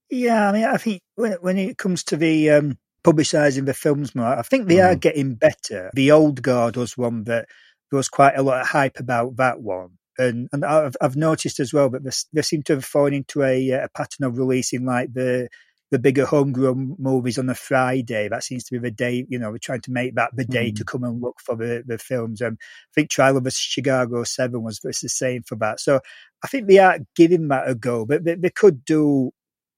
[0.08, 4.14] Yeah, I mean, I think when when it comes to the um, publicising the films
[4.14, 5.90] more, I think they are getting better.
[5.94, 7.48] The old guard was one that
[7.90, 11.60] there was quite a lot of hype about that one, and and I've I've noticed
[11.60, 14.38] as well that they, they seem to have fallen into a, uh, a pattern of
[14.38, 15.48] releasing like the
[15.92, 18.26] the bigger homegrown movies on a Friday.
[18.26, 20.72] That seems to be the day, you know, we're trying to make that the day
[20.72, 22.40] to come and look for the, the films.
[22.40, 25.80] Um, I think Trial of a Chicago 7 was was the same for that.
[25.80, 26.00] So
[26.42, 29.32] I think they are giving that a go, but they, they could do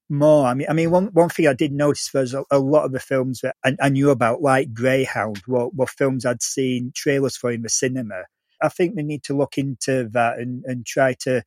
[0.08, 0.46] more.
[0.46, 2.92] I mean, I mean, one one thing I did notice was a, a lot of
[2.92, 7.36] the films that I, I knew about, like Greyhound, were, were films I'd seen trailers
[7.36, 8.24] for in the cinema.
[8.62, 11.42] I think they need to look into that and, and try to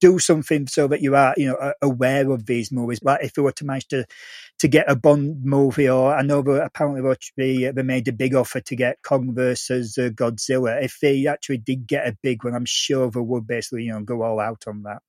[0.00, 3.00] do something so that you are, you know, aware of these movies.
[3.02, 4.06] Like if they were to manage to
[4.60, 8.34] to get a Bond movie, or I know that apparently they, they made a big
[8.34, 10.82] offer to get Kong versus uh, Godzilla.
[10.82, 14.00] If they actually did get a big one, I'm sure they would basically, you know,
[14.00, 15.02] go all out on that.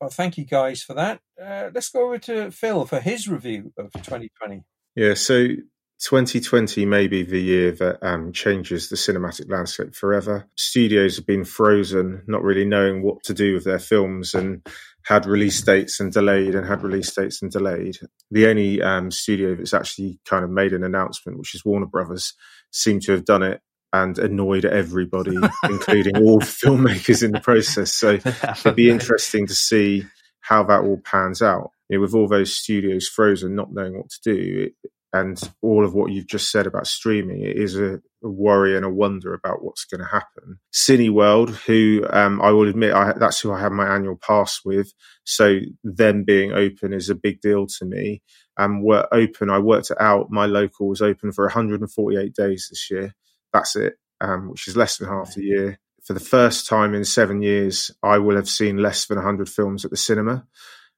[0.00, 1.20] Well, thank you guys for that.
[1.42, 4.62] Uh, let's go over to Phil for his review of 2020.
[4.94, 5.48] Yeah, so
[6.00, 10.46] 2020 may be the year that um, changes the cinematic landscape forever.
[10.56, 14.66] Studios have been frozen, not really knowing what to do with their films, and
[15.04, 17.96] had release dates and delayed, and had release dates and delayed.
[18.30, 22.34] The only um, studio that's actually kind of made an announcement, which is Warner Brothers,
[22.70, 23.62] seem to have done it
[24.02, 27.94] and annoyed everybody, including all filmmakers in the process.
[27.94, 30.04] So it'd be interesting to see
[30.40, 31.70] how that all pans out.
[31.88, 35.84] You know, with all those studios frozen, not knowing what to do, it, and all
[35.84, 39.32] of what you've just said about streaming, it is a, a worry and a wonder
[39.32, 40.58] about what's going to happen.
[40.74, 44.92] Cineworld, who um, I will admit, I, that's who I have my annual pass with,
[45.24, 48.22] so them being open is a big deal to me.
[48.58, 49.50] And we're open.
[49.50, 50.30] I worked it out.
[50.30, 53.14] My local was open for 148 days this year.
[53.56, 55.78] That's it, um, which is less than half the year.
[56.04, 59.84] For the first time in seven years, I will have seen less than 100 films
[59.84, 60.46] at the cinema.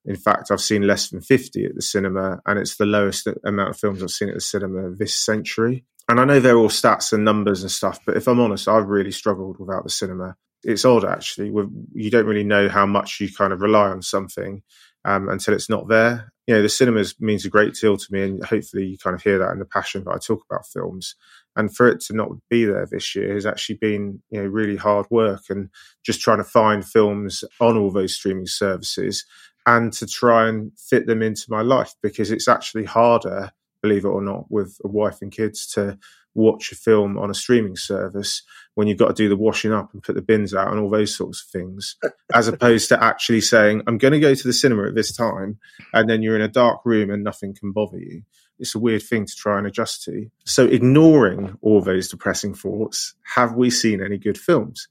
[0.05, 3.71] In fact, I've seen less than 50 at the cinema, and it's the lowest amount
[3.71, 5.85] of films I've seen at the cinema this century.
[6.09, 8.89] And I know they're all stats and numbers and stuff, but if I'm honest, I've
[8.89, 10.37] really struggled without the cinema.
[10.65, 11.53] It's odd, actually.
[11.95, 14.63] You don't really know how much you kind of rely on something
[15.05, 16.33] um, until it's not there.
[16.47, 19.23] You know, the cinemas means a great deal to me, and hopefully you kind of
[19.23, 21.15] hear that in the passion that I talk about films.
[21.57, 24.77] And for it to not be there this year has actually been, you know, really
[24.77, 25.71] hard work and
[26.05, 29.25] just trying to find films on all those streaming services
[29.67, 33.51] and to try and fit them into my life because it's actually harder,
[33.83, 35.99] believe it or not, with a wife and kids to
[36.35, 38.43] watch a film on a streaming service
[38.75, 40.89] when you've got to do the washing up and put the bins out and all
[40.89, 41.97] those sorts of things,
[42.35, 45.59] as opposed to actually saying, I'm going to go to the cinema at this time,
[45.93, 48.23] and then you're in a dark room and nothing can bother you.
[48.59, 50.31] It's a weird thing to try and adjust to.
[50.45, 54.89] So, ignoring all those depressing thoughts, have we seen any good films?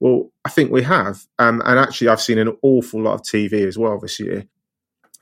[0.00, 1.24] Well, I think we have.
[1.38, 4.46] Um, and actually, I've seen an awful lot of TV as well this year.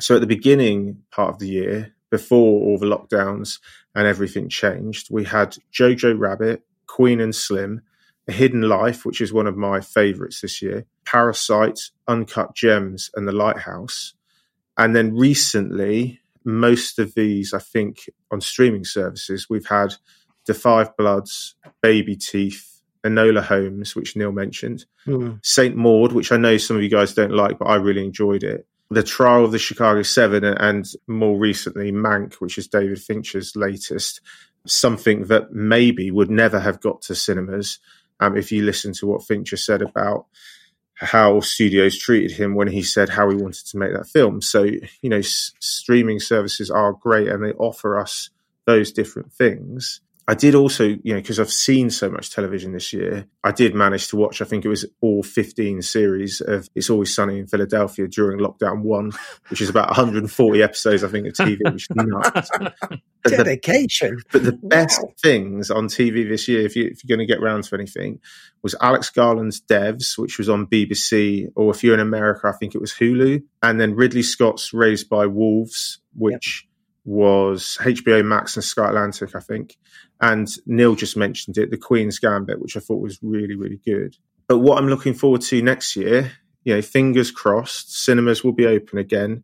[0.00, 3.58] So, at the beginning part of the year, before all the lockdowns
[3.94, 7.82] and everything changed, we had Jojo Rabbit, Queen and Slim,
[8.28, 13.26] A Hidden Life, which is one of my favorites this year, Parasite, Uncut Gems, and
[13.26, 14.14] The Lighthouse.
[14.76, 19.94] And then recently, most of these, I think, on streaming services, we've had
[20.46, 25.32] The Five Bloods, Baby Teeth, Enola Holmes, which Neil mentioned, Hmm.
[25.42, 28.42] Saint Maud, which I know some of you guys don't like, but I really enjoyed
[28.42, 28.66] it.
[28.90, 34.20] The Trial of the Chicago Seven, and more recently, Mank, which is David Fincher's latest.
[34.66, 37.78] Something that maybe would never have got to cinemas
[38.20, 40.26] um, if you listen to what Fincher said about
[40.96, 44.40] how studios treated him when he said how he wanted to make that film.
[44.40, 48.30] So, you know, s- streaming services are great and they offer us
[48.66, 50.00] those different things.
[50.26, 53.74] I did also, you know, because I've seen so much television this year, I did
[53.74, 57.46] manage to watch, I think it was all 15 series of It's Always Sunny in
[57.46, 59.12] Philadelphia during lockdown one,
[59.48, 62.50] which is about 140 episodes, I think, of TV, which is nuts.
[62.58, 64.18] But the, Dedication.
[64.32, 67.42] but the best things on TV this year, if, you, if you're going to get
[67.42, 68.20] round to anything,
[68.62, 72.74] was Alex Garland's Devs, which was on BBC, or if you're in America, I think
[72.74, 76.66] it was Hulu, and then Ridley Scott's Raised by Wolves, which
[77.04, 79.76] was HBO Max and Sky Atlantic, I think.
[80.20, 84.16] And Neil just mentioned it, The Queen's Gambit, which I thought was really, really good.
[84.48, 86.32] But what I'm looking forward to next year,
[86.64, 89.42] you know, fingers crossed, cinemas will be open again.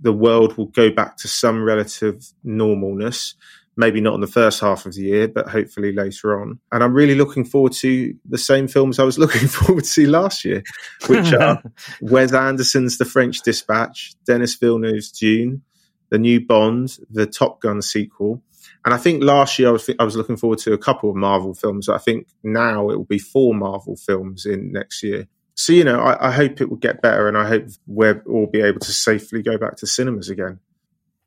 [0.00, 3.34] The world will go back to some relative normalness
[3.76, 6.58] maybe not in the first half of the year, but hopefully later on.
[6.70, 10.44] And I'm really looking forward to the same films I was looking forward to last
[10.44, 10.62] year,
[11.06, 11.62] which are
[12.00, 15.62] Wes Anderson's The French Dispatch, Denis Villeneuve's Dune,
[16.10, 18.42] the new Bond, the Top Gun sequel.
[18.84, 21.16] And I think last year I was, I was looking forward to a couple of
[21.16, 21.88] Marvel films.
[21.88, 25.26] I think now it will be four Marvel films in next year.
[25.56, 28.46] So, you know, I, I hope it will get better and I hope we'll all
[28.46, 30.58] be able to safely go back to cinemas again.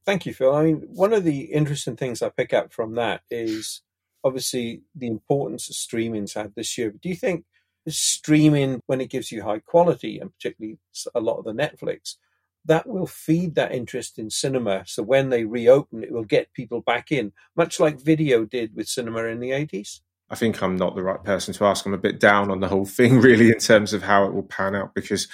[0.05, 0.55] Thank you, Phil.
[0.55, 3.81] I mean, one of the interesting things I pick up from that is
[4.23, 6.91] obviously the importance of streaming's had this year.
[6.91, 7.45] But do you think
[7.87, 10.77] streaming, when it gives you high quality, and particularly
[11.15, 12.15] a lot of the Netflix,
[12.67, 14.83] that will feed that interest in cinema?
[14.85, 18.87] So when they reopen, it will get people back in, much like video did with
[18.87, 20.01] cinema in the 80s?
[20.29, 21.85] I think I'm not the right person to ask.
[21.85, 24.43] I'm a bit down on the whole thing, really, in terms of how it will
[24.43, 25.27] pan out, because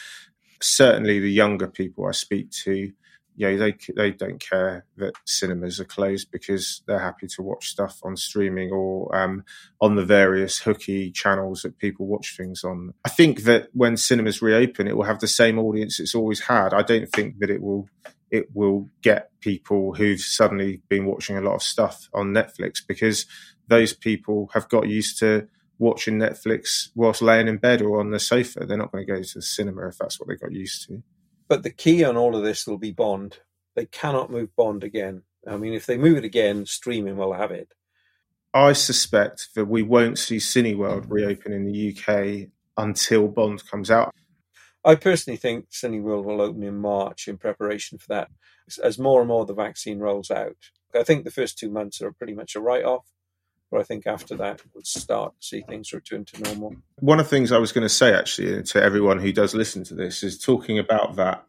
[0.61, 2.91] certainly the younger people I speak to,
[3.35, 7.69] you know, they they don't care that cinemas are closed because they're happy to watch
[7.69, 9.43] stuff on streaming or um,
[9.81, 12.93] on the various hooky channels that people watch things on.
[13.05, 16.73] I think that when cinemas reopen, it will have the same audience it's always had.
[16.73, 17.89] I don't think that it will
[18.29, 23.25] it will get people who've suddenly been watching a lot of stuff on Netflix because
[23.67, 28.19] those people have got used to watching Netflix whilst laying in bed or on the
[28.19, 28.65] sofa.
[28.65, 31.03] They're not going to go to the cinema if that's what they got used to.
[31.47, 33.39] But the key on all of this will be Bond.
[33.75, 35.23] They cannot move Bond again.
[35.47, 37.73] I mean, if they move it again, streaming will have it.
[38.53, 41.11] I suspect that we won't see Cineworld mm.
[41.11, 44.13] reopen in the UK until Bond comes out.
[44.85, 48.29] I personally think Cineworld will open in March in preparation for that.
[48.81, 50.55] As more and more of the vaccine rolls out,
[50.93, 53.05] I think the first two months are pretty much a write off.
[53.73, 56.75] But I think after that, we'll start to see things return to normal.
[56.99, 59.83] One of the things I was going to say, actually, to everyone who does listen
[59.85, 61.43] to this, is talking about that.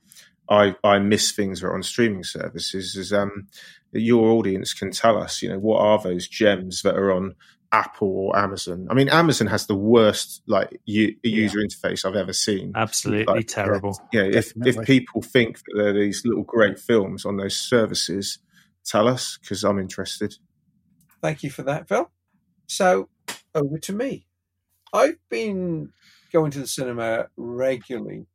[0.49, 2.97] I, I miss things that are on streaming services.
[2.97, 3.49] Is um,
[3.93, 7.35] your audience can tell us, you know, what are those gems that are on
[7.73, 8.89] Apple or Amazon?
[8.91, 12.73] I mean, Amazon has the worst like u- user interface I've ever seen.
[12.75, 14.01] Absolutely Like, terrible.
[14.15, 17.57] you know, if if people think that there are these little great films on those
[17.59, 18.39] services,
[18.83, 20.39] tell us because I'm interested.
[21.25, 22.11] Thank you for that, Phil.
[22.67, 23.09] So
[23.55, 24.27] over to me.
[24.93, 25.91] I've been
[26.31, 28.27] going to the cinema regularly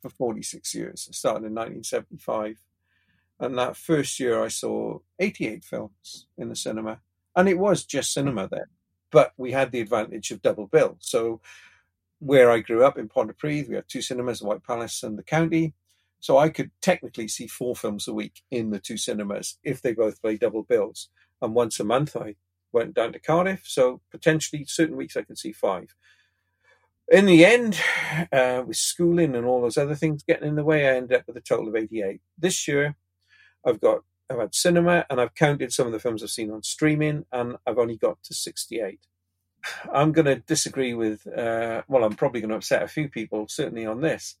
[0.00, 1.08] for 46 years.
[1.10, 2.58] starting in 1975.
[3.40, 7.00] And that first year I saw 88 films in the cinema.
[7.34, 8.66] And it was just cinema then.
[9.10, 10.98] But we had the advantage of double bill.
[11.00, 11.40] So
[12.20, 15.24] where I grew up in Pontypridd, we had two cinemas, the White Palace and the
[15.24, 15.74] County.
[16.20, 19.94] So I could technically see four films a week in the two cinemas if they
[19.94, 21.08] both play double bills.
[21.42, 22.36] And once a month I
[22.72, 23.62] went down to Cardiff.
[23.66, 25.94] So potentially certain weeks I could see five.
[27.10, 27.78] In the end,
[28.32, 31.26] uh, with schooling and all those other things getting in the way, I ended up
[31.26, 32.20] with a total of 88.
[32.38, 32.96] This year,
[33.64, 36.62] I've got I've had cinema and I've counted some of the films I've seen on
[36.62, 39.00] streaming, and I've only got to 68.
[39.92, 43.46] I'm going to disagree with, uh, well, I'm probably going to upset a few people,
[43.48, 44.36] certainly on this,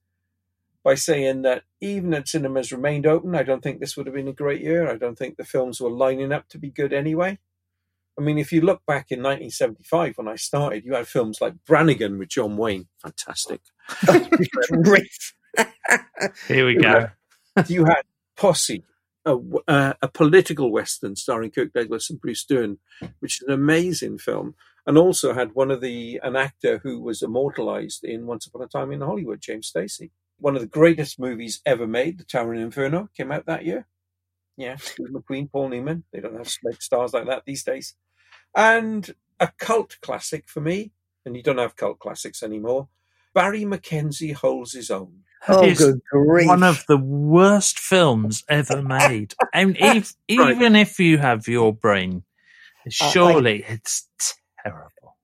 [0.82, 4.28] by saying that even if cinemas remained open, I don't think this would have been
[4.28, 4.90] a great year.
[4.90, 7.38] I don't think the films were lining up to be good anyway.
[8.18, 11.54] I mean, if you look back in 1975 when I started, you had films like
[11.66, 13.60] Brannigan with John Wayne, fantastic.
[14.82, 15.08] Great.
[16.48, 17.08] Here we go.
[17.66, 18.02] you had
[18.36, 18.84] Posse,
[19.24, 19.36] a,
[19.68, 22.78] uh, a political western starring Kirk Douglas and Bruce Dern,
[23.20, 24.54] which is an amazing film,
[24.86, 28.66] and also had one of the an actor who was immortalized in Once Upon a
[28.66, 30.10] Time in Hollywood, James Stacy.
[30.40, 33.86] One of the greatest movies ever made, The Towering Inferno, came out that year.
[34.56, 36.04] Yeah, Steve McQueen, Paul Newman.
[36.12, 37.94] They don't have like stars like that these days.
[38.54, 40.92] And a cult classic for me,
[41.24, 42.88] and you don't have cult classics anymore.
[43.32, 45.20] Barry McKenzie holds his own.
[45.48, 46.48] Oh, It's good grief.
[46.48, 49.34] One of the worst films ever made.
[49.54, 50.52] And if, Right.
[50.56, 52.24] even if you have your brain,
[52.88, 54.08] surely it's
[54.62, 55.16] terrible.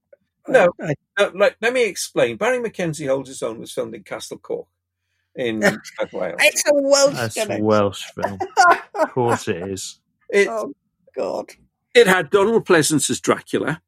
[0.49, 2.37] No, I- no like, let me explain.
[2.37, 4.69] Barry McKenzie holds his own was filmed in Castell Coch
[5.37, 5.63] in
[5.99, 6.37] South Wales.
[6.41, 7.65] It's a Welsh That's a connection.
[7.65, 8.39] Welsh film.
[8.95, 10.01] Of course it is.
[10.31, 10.73] It, Oh,
[11.17, 11.53] God.
[11.95, 13.81] it had Donald Pleasence as Dracula.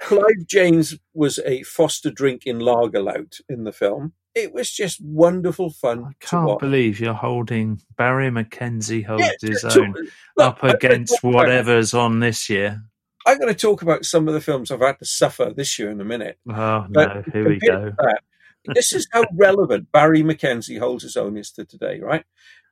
[0.00, 4.14] Clive James was a Foster drink in Lagerlout in the film.
[4.34, 6.60] It was just wonderful fun I to can't watch.
[6.60, 10.08] believe you're holding Barry McKenzie holds Yeah, his to- own look,
[10.38, 12.82] up against talk about- whatever's on this year.
[13.26, 15.90] I'm going to talk about some of the films I've had to suffer this year
[15.90, 16.38] in a minute.
[16.48, 17.92] Oh But no, here we go.
[17.98, 18.20] that,
[18.66, 22.24] this is how relevant Barry McKenzie holds his own is to today, right?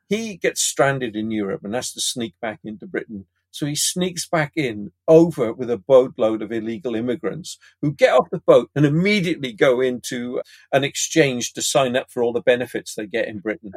[0.08, 3.26] He gets stranded in Europe and has to sneak back into Britain.
[3.52, 8.30] So he sneaks back in over with a boatload of illegal immigrants who get off
[8.30, 10.40] the boat and immediately go into
[10.72, 13.72] an exchange to sign up for all the benefits they get in Britain.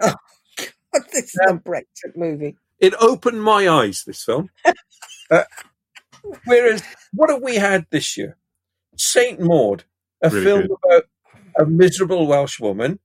[1.11, 2.55] this is a Brexit movie.
[2.79, 4.49] It opened my eyes, this film.
[5.31, 5.43] Uh,
[6.45, 6.83] whereas,
[7.13, 8.37] what have we had this year?
[8.97, 9.85] Saint Maud,
[10.21, 10.77] a Really film good.
[10.85, 11.03] about
[11.57, 12.99] a miserable Welsh woman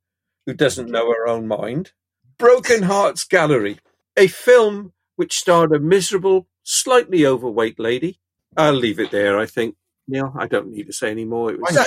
[0.46, 1.92] who doesn't know her own mind.
[2.38, 3.78] Broken Hearts Gallery,
[4.16, 8.20] a film which starred a miserable, slightly overweight lady.
[8.56, 9.76] I'll leave it there, I think.
[10.06, 11.52] Neil, I don't need to say any more.
[11.52, 11.84] It was, So,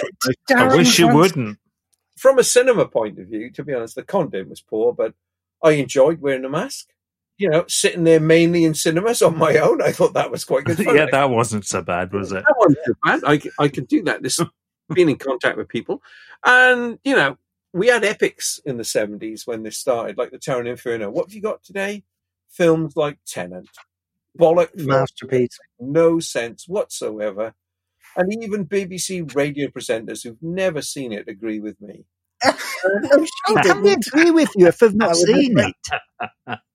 [0.56, 1.58] I wish you wouldn't.
[2.18, 5.14] from a cinema point of view, to be honest, the content was poor, but
[5.64, 6.90] I enjoyed wearing a mask.
[7.38, 10.66] You know, sitting there mainly in cinemas on my own, I thought that was quite
[10.66, 12.44] good yeah, that wasn't so bad, was it?
[12.44, 13.22] that wasn't too bad.
[13.26, 14.22] I, I can do that.
[14.22, 14.40] This
[14.94, 16.02] being in contact with people,
[16.46, 17.38] and you know,
[17.74, 21.10] we had epics in the seventies when this started, like the Tower Inferno.
[21.10, 22.04] What have you got today?
[22.50, 23.66] Films like Tenet,
[24.38, 25.58] bollock, Masterpiece.
[25.80, 27.54] no sense whatsoever,
[28.18, 32.06] and even BBC radio presenters who've never seen it agree with me.
[32.44, 35.74] How can we agree with you if I've not seen agree.
[36.48, 36.60] it?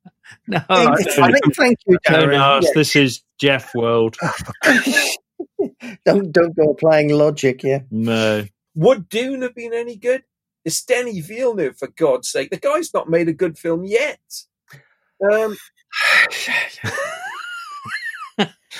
[0.48, 2.38] No, Thank, don't, thank you, don't Darren.
[2.38, 2.72] ask.
[2.74, 4.16] This is Jeff World.
[5.58, 5.94] Yeah.
[6.06, 7.62] don't don't go applying logic.
[7.62, 7.80] Yeah.
[7.90, 8.44] No.
[8.74, 10.22] Would Dune have been any good?
[10.64, 12.50] It's Denny Villeneuve, for God's sake.
[12.50, 14.18] The guy's not made a good film yet.
[15.30, 15.56] Um,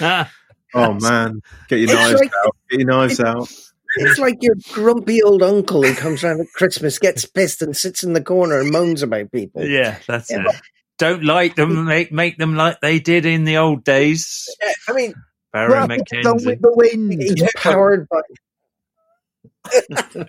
[0.01, 0.31] Ah,
[0.75, 2.57] Oh man, get your knives like- out.
[2.71, 3.51] Get your knives out.
[3.99, 8.03] It's like your grumpy old uncle who comes round at Christmas, gets pissed, and sits
[8.05, 9.65] in the corner and moans about people.
[9.65, 10.57] yeah, that's Yeah, it.
[10.99, 11.87] Don't like them.
[11.87, 14.55] Make make them like they did in the old days.
[14.63, 15.15] yeah, I mean,
[15.57, 15.89] Barry Well,
[16.23, 17.13] Gone with the wind.
[17.23, 17.47] He's Yeah.
[17.57, 18.21] powered by.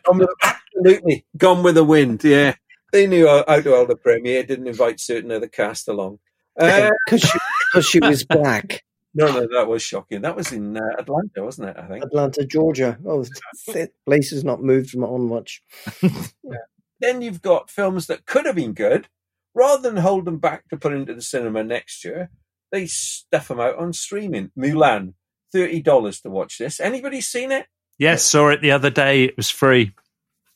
[0.06, 2.24] Gone with, absolutely gone with the wind.
[2.24, 2.56] Yeah,
[2.94, 4.44] they knew how how to hold a premiere.
[4.44, 6.20] Didn't invite certain other cast along.
[6.60, 7.40] Uh, Because she,
[7.72, 8.82] 'cause she was black.
[9.14, 10.22] no, no, that was shocking.
[10.24, 11.76] That was in uh, Atlanta, wasn't it?
[11.78, 12.04] I think.
[12.04, 12.98] Atlanta, Georgia.
[13.06, 13.24] Oh,
[13.68, 15.62] the place has not moved on much.
[17.00, 19.08] Then you've got films that could have been good.
[19.54, 22.32] Rather than hold them back to put into the cinema next year,
[22.72, 24.50] they stuff them out on streaming.
[24.58, 25.14] Mulan,
[25.52, 26.80] thirty dollars to watch this.
[26.80, 27.68] Anybody seen it?
[27.98, 29.24] Yes, saw it the other day.
[29.26, 29.94] It was free.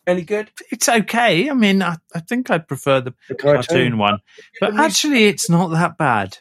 [0.08, 0.50] Any good?
[0.72, 1.50] It's okay.
[1.50, 3.98] I mean, I, I think I'd prefer the The cartoon cartoon.
[3.98, 4.20] one,
[4.60, 6.40] but actually, it's not that bad.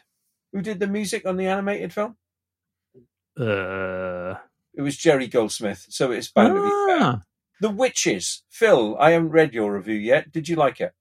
[0.51, 2.17] who did the music on the animated film?
[3.39, 4.35] Uh,
[4.73, 6.97] It was Jerry Goldsmith, so it's bound to be fair.
[7.01, 7.21] ah,
[7.59, 8.43] The Witches.
[8.49, 10.31] Phil, I haven't read your review yet.
[10.31, 10.93] Did you like it?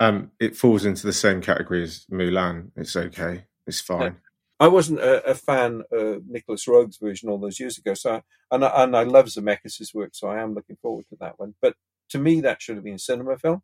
[0.00, 2.70] Um, it falls into the same category as Mulan.
[2.76, 3.44] It's okay.
[3.66, 4.16] It's fine.
[4.58, 8.22] I wasn't a, a fan of Nicolas Roeg's version all those years ago, so I,
[8.50, 11.54] and I, and I love Zemeckis' work, so I am looking forward to that one.
[11.60, 11.74] But
[12.10, 13.62] to me, that should have been a cinema film.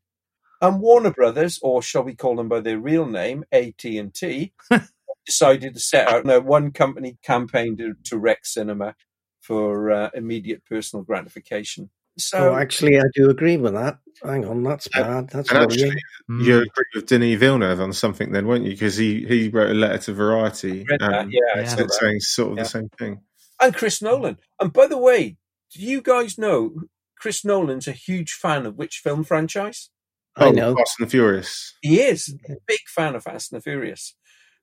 [0.61, 4.53] And Warner Brothers, or shall we call them by their real name, AT and T,
[5.27, 8.95] decided to set out a one company campaign to, to wreck cinema
[9.41, 11.91] for uh, immediate personal gratification.
[12.19, 13.99] So Oh, actually, I do agree with that.
[14.23, 15.29] Hang on, that's bad.
[15.31, 15.97] That's And actually,
[16.31, 16.45] mm.
[16.45, 18.71] you agree with Denis Villeneuve on something then, won't you?
[18.71, 21.87] Because he, he wrote a letter to Variety read that, um, yeah, yeah.
[21.89, 22.63] saying sort of Yeah.
[22.65, 23.21] the same thing.
[23.61, 24.39] and Chris Nolan.
[24.61, 25.37] And by the way,
[25.75, 26.75] do you guys know
[27.19, 29.91] Chris Nolan's a huge fan of which film franchise?
[30.37, 30.75] I Oh, know.
[30.77, 31.75] Fast and the Furious.
[31.83, 34.15] He is a big fan of Fast and the Furious.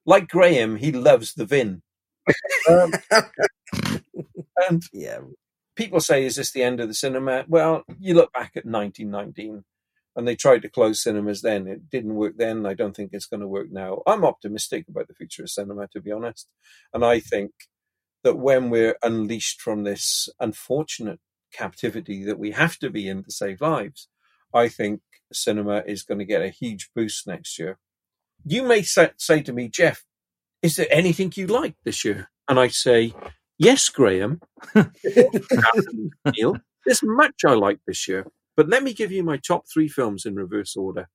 [0.06, 1.82] Like Graham, he loves the Vin.
[2.70, 2.92] Um,
[4.70, 5.20] and Yeah.
[5.80, 7.46] People say, is this the end of the cinema?
[7.48, 9.64] Well, you look back at 1919
[10.14, 11.68] and they tried to close cinemas then.
[11.68, 12.66] It didn't work then.
[12.66, 14.02] I don't think it's going to work now.
[14.06, 16.50] I'm optimistic about the future of cinema, to be honest.
[16.94, 17.52] And I think
[18.26, 21.22] that when we're unleashed from this unfortunate
[21.54, 24.10] captivity that we have to be in to save lives,
[24.54, 25.00] I think
[25.32, 27.78] cinema is going to get a huge boost next year.
[28.44, 30.04] You may say, to me, Jeff,
[30.62, 32.30] is there anything you like this year?
[32.50, 33.14] And I say,
[33.60, 34.40] Yes, Graham.
[34.74, 36.56] Neil,
[36.86, 40.26] there's much I like this year, but let me give you my top three films
[40.26, 41.10] in reverse order.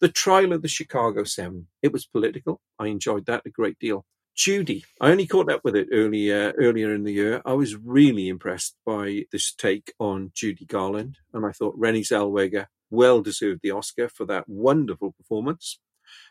[0.00, 1.66] The Trial of the Chicago Seven.
[1.82, 2.60] It was political.
[2.78, 4.06] I enjoyed that a great deal.
[4.36, 4.84] Judy.
[5.00, 7.42] I only caught up with it earlier uh, earlier in the year.
[7.44, 12.66] I was really impressed by this take on Judy Garland, and I thought Renée Zellweger
[12.88, 15.80] well deserved the Oscar for that wonderful performance.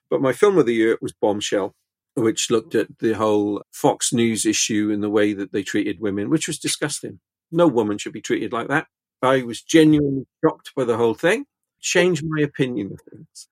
[0.09, 1.75] But my film of the year was Bombshell,
[2.19, 6.29] which looked at the whole Fox News issue and the way that they treated women,
[6.29, 7.19] which was disgusting.
[7.51, 8.87] No woman should be treated like that.
[9.21, 11.45] I was genuinely shocked by the whole thing.
[11.81, 13.47] Changed my opinion of things.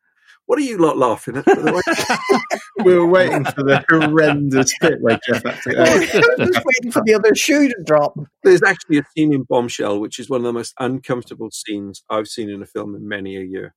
[0.45, 1.45] What are you lot laughing at?
[1.45, 2.55] by the way?
[2.85, 5.77] we were waiting for the horrendous bit where Jeff had to.
[5.77, 8.17] I was just waiting for the other shoe to drop.
[8.43, 12.27] There's actually a scene in Bombshell, which is one of the most uncomfortable scenes I've
[12.29, 13.75] seen in a film in many a year.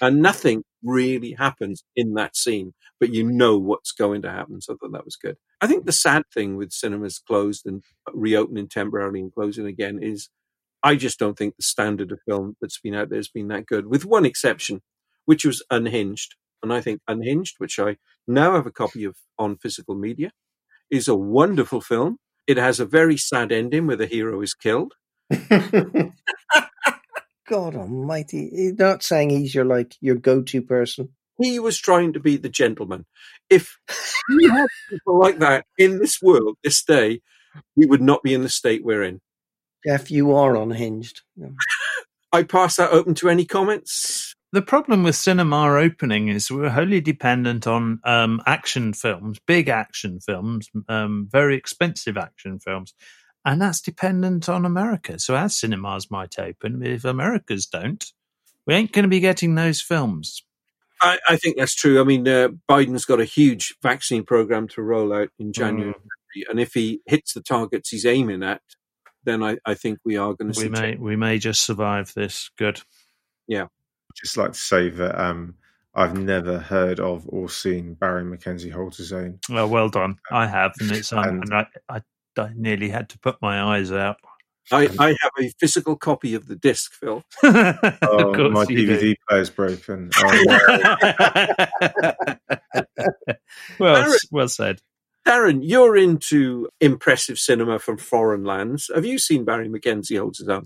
[0.00, 4.60] And nothing really happens in that scene, but you know what's going to happen.
[4.60, 5.36] So I thought that was good.
[5.60, 10.28] I think the sad thing with cinemas closed and reopening temporarily and closing again is
[10.82, 13.66] I just don't think the standard of film that's been out there has been that
[13.66, 14.82] good, with one exception,
[15.26, 16.34] which was Unhinged.
[16.62, 20.32] And I think Unhinged, which I now have a copy of on physical media,
[20.90, 22.18] is a wonderful film.
[22.46, 24.94] It has a very sad ending where the hero is killed.
[27.48, 28.50] God Almighty!
[28.52, 31.10] You're not saying he's your like your go-to person.
[31.38, 33.06] He was trying to be the gentleman.
[33.50, 33.78] If
[34.28, 37.20] we had people like that in this world this day,
[37.76, 39.20] we would not be in the state we're in.
[39.86, 41.22] Jeff, you are unhinged.
[42.32, 44.34] I pass that open to any comments.
[44.52, 50.20] The problem with cinema opening is we're wholly dependent on um, action films, big action
[50.20, 52.94] films, um, very expensive action films.
[53.44, 55.18] And that's dependent on America.
[55.18, 58.04] So our cinemas might open, but if America's don't,
[58.66, 60.42] we ain't going to be getting those films.
[61.00, 62.00] I, I think that's true.
[62.00, 65.94] I mean, uh, Biden's got a huge vaccine program to roll out in January.
[66.48, 68.62] And if he hits the targets he's aiming at,
[69.24, 72.50] then I, I think we are going to We may we may just survive this.
[72.56, 72.80] Good.
[73.48, 73.66] Yeah.
[74.14, 75.56] just like to say that um,
[75.94, 79.40] I've never heard of or seen Barry McKenzie Holds His Own.
[79.50, 80.18] Well, well done.
[80.30, 82.02] I have, and it's um, And- and I, I
[82.38, 84.16] I nearly had to put my eyes out.
[84.70, 87.22] I, I have a physical copy of the disc, Phil.
[87.42, 88.98] Oh, course my you do.
[88.98, 90.10] DVD player's broken.
[90.16, 90.58] Oh, no.
[93.78, 94.12] well, Aaron.
[94.30, 94.80] well said.
[95.26, 98.90] Darren, you're into impressive cinema from foreign lands.
[98.94, 100.64] Have you seen Barry McKenzie Holds His Own?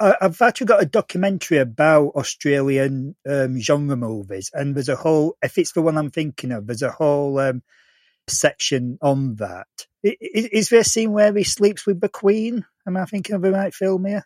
[0.00, 5.36] I- I've actually got a documentary about Australian um, genre movies, and there's a whole.
[5.42, 7.62] If it's the one I'm thinking of, there's a whole um,
[8.26, 9.68] section on that.
[10.06, 12.64] I- i- Is there a scene where he sleeps with the Queen?
[12.86, 14.24] Am I thinking of the right film here?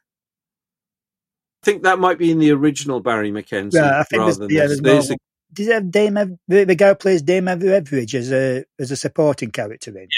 [1.62, 3.74] I think that might be in the original Barry McKenzie.
[3.74, 4.80] Yeah, I think rather there's, than yeah, this.
[4.80, 5.16] there's There's more.
[5.52, 8.64] Does it have Dame Ev- the, the guy who plays Dame Ev- Everage as a
[8.78, 10.08] as a supporting character in?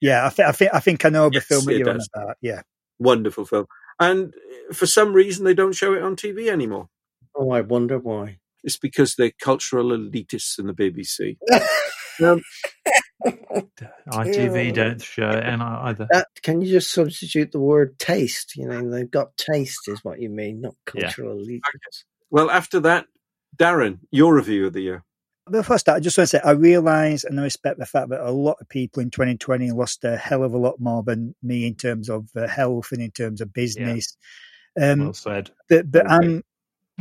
[0.00, 1.90] Yeah, I think I think I think I know the Yes, film that it you're
[1.90, 2.08] on does.
[2.14, 2.36] about.
[2.40, 2.62] Yeah.
[2.98, 3.66] wonderful film.
[4.00, 4.32] And
[4.72, 6.88] for some reason, they don't show it on TV anymore.
[7.36, 8.38] Oh, I wonder why.
[8.64, 11.36] It's because they're cultural elitists in the BBC.
[12.24, 12.40] um,
[14.08, 16.06] ITV don't show it, and either.
[16.10, 18.56] That can you just substitute the word taste?
[18.56, 21.02] You know, they've got taste, is what you mean, not Yeah.
[21.02, 22.04] cultural allegiance.
[22.30, 23.06] well, after that,
[23.56, 25.04] Darren, your review of the year.
[25.50, 28.10] Before I start, I just want to say I realise and I respect the fact
[28.10, 31.34] that a lot of people in 2020 lost a hell of a lot more than
[31.42, 34.16] me in terms of uh, health and in terms of business.
[34.80, 35.50] Um, Well said.
[35.68, 36.14] but but Okay.
[36.14, 36.42] I'm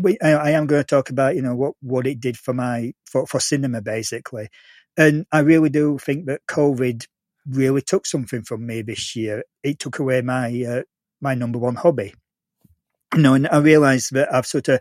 [0.01, 2.53] we, I I am going to talk about you know what what it did for
[2.53, 4.49] my for for cinema basically,
[4.97, 7.07] and I really do think that COVID
[7.47, 9.43] really took something from me this year.
[9.63, 10.83] It took away my uh,
[11.21, 12.13] my number one hobby.
[13.15, 14.79] You know, and I realised that I've sort of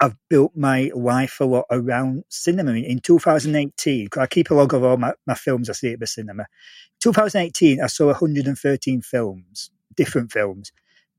[0.00, 2.72] I've built my life a lot around cinema.
[2.72, 5.92] In, in 2018, 'cause I keep a log of all my, my films I see
[5.94, 6.46] at the cinema.
[7.00, 10.72] 2018, I saw 113 films, different films.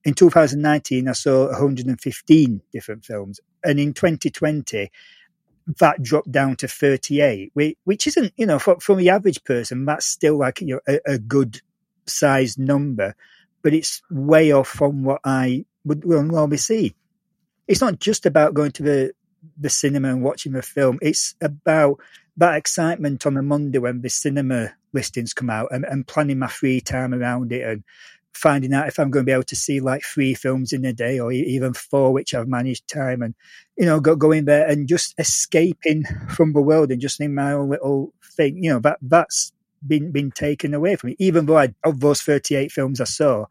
[0.06, 3.40] In 2019, I saw 115 different films.
[3.64, 4.90] And in 2020,
[5.80, 7.52] that dropped down to 38,
[7.84, 11.14] which isn't, you know, for, for the average person, that's still like you know, a,
[11.14, 11.62] a good
[12.06, 13.16] sized number,
[13.62, 16.96] but it's way off from what I would normally see.
[17.68, 19.14] It's not just about going to the,
[19.58, 21.00] the cinema and watching the film.
[21.02, 22.00] It's about
[22.38, 26.48] that excitement on a Monday when the cinema listings come out and, and planning my
[26.48, 27.84] free time around it and
[28.38, 30.94] finding out if I'm going to be able to see like three films in a
[30.94, 33.36] day or even four, which I've managed time and,
[33.78, 37.54] you know, go, going there and just escaping from the world and just in my
[37.54, 39.52] own little thing, you know, that, that's
[39.86, 41.16] been, been taken away from me.
[41.20, 43.46] Even though I, of those 38 films I saw,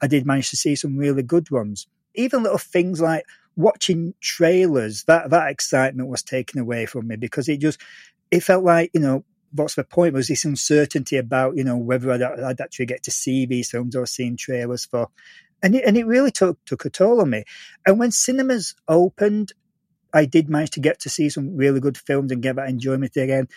[0.00, 1.86] I did manage to see some really good ones.
[2.14, 3.24] Even little things like
[3.56, 7.80] watching trailers, that, that excitement was taken away from me because it just,
[8.30, 10.14] it felt like, you know, what's the point?
[10.14, 13.96] Was this uncertainty about you know whether I'd, I'd actually get to see these films
[13.96, 15.08] or seen trailers for,
[15.62, 17.44] and it, and it really took took a toll on me.
[17.86, 19.52] And when cinemas opened,
[20.12, 23.16] I did manage to get to see some really good films and get that enjoyment
[23.16, 23.48] again.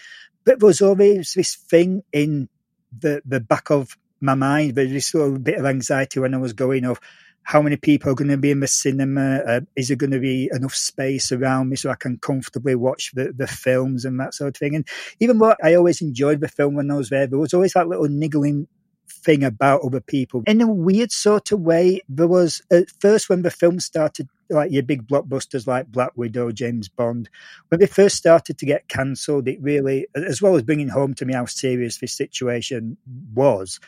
[0.46, 2.50] But there was always this thing in
[2.98, 6.38] the the back of my mind, there but this little bit of anxiety when I
[6.38, 7.00] was going of
[7.44, 9.38] how many people are going to be in the cinema?
[9.38, 13.12] Uh, is there going to be enough space around me so I can comfortably watch
[13.14, 14.76] the, the films and that sort of thing?
[14.76, 14.88] And
[15.20, 17.88] even though I always enjoyed the film when I was there, there was always that
[17.88, 18.68] little niggling
[19.10, 20.44] thing about other people.
[20.48, 24.72] In a weird sort of way, there was at first when the film started, like
[24.72, 27.30] your big blockbusters like Black Widow, James Bond,
[27.70, 31.26] when they first started to get cancelled, it really, as well as bringing home to
[31.26, 32.98] me how serious this situation
[33.34, 33.80] was,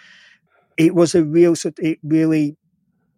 [0.77, 1.55] it was a real.
[1.79, 2.57] It really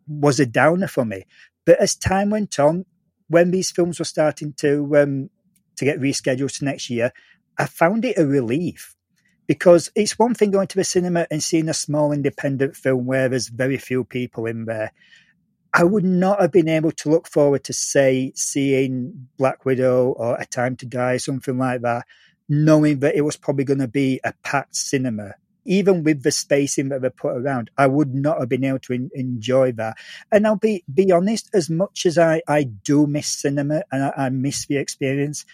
[0.07, 1.25] was a downer for me.
[1.65, 2.85] But as time went on,
[3.27, 5.29] when these films were starting to um,
[5.77, 7.11] to get rescheduled to next year,
[7.57, 8.95] I found it a relief
[9.47, 13.29] because it's one thing going to the cinema and seeing a small independent film where
[13.29, 14.91] there's very few people in there.
[15.73, 20.37] I would not have been able to look forward to, say, seeing Black Widow or
[20.37, 22.05] A Time to Die, something like that,
[22.47, 25.33] knowing that it was probably going to be a packed cinema
[25.65, 28.93] even with the spacing that they put around, I would not have been able to
[28.93, 29.97] in, enjoy that.
[30.31, 34.13] And I'll be be honest, as much as I, I do miss cinema and I,
[34.17, 35.45] I miss the experience,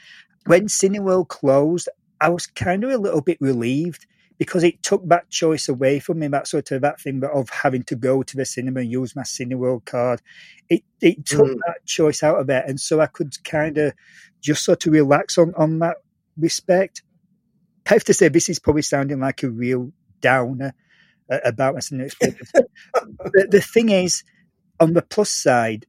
[0.46, 1.90] when Cineworld closed,
[2.20, 4.06] I was kind of a little bit relieved
[4.38, 7.84] because it took that choice away from me, that sort of that thing of having
[7.84, 10.22] to go to the cinema and use my Cineworld card.
[10.70, 11.60] It it took mm.
[11.68, 13.94] that choice out of it, and so I could kind of
[14.42, 15.98] just sort of relax on on that
[16.38, 17.04] respect.
[17.88, 19.92] I have to say, this is probably sounding like a real
[20.22, 20.74] downer
[21.32, 22.52] uh, about cinema experience.
[22.54, 24.24] the, the thing is,
[24.80, 25.86] on the plus side,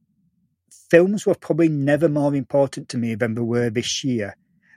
[0.89, 4.35] films were probably never more important to me than they were this year.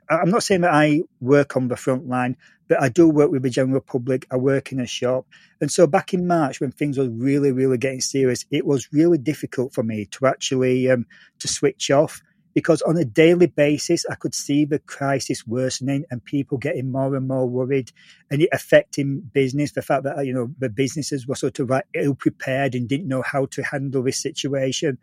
[0.09, 2.37] I'm not saying that I work on the front line,
[2.69, 4.27] but I do work with the general public.
[4.31, 5.27] I work in a shop.
[5.61, 9.19] And so back in March, when things were really, really getting serious, it was really
[9.19, 11.07] difficult for me to actually um,
[11.41, 12.23] to switch off
[12.57, 17.15] because on a daily basis, I could see the crisis worsening and people getting more
[17.15, 17.93] and more worried
[18.31, 19.73] and it affecting business.
[19.73, 22.89] The fact that, uh, you know, the businesses were sort of like ill prepared and
[22.89, 24.97] didn't know how to handle this situation.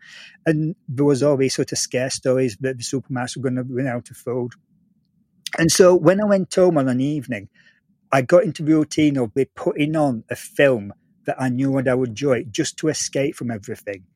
[0.44, 3.62] And there was all these sort of scare stories that the supermarkets were going to
[3.62, 4.50] run out of food.
[5.56, 7.50] And so when I went home on an evening,
[8.10, 10.92] I got into the routine of putting on a film
[11.26, 14.06] that I knew what I would enjoy just to escape from everything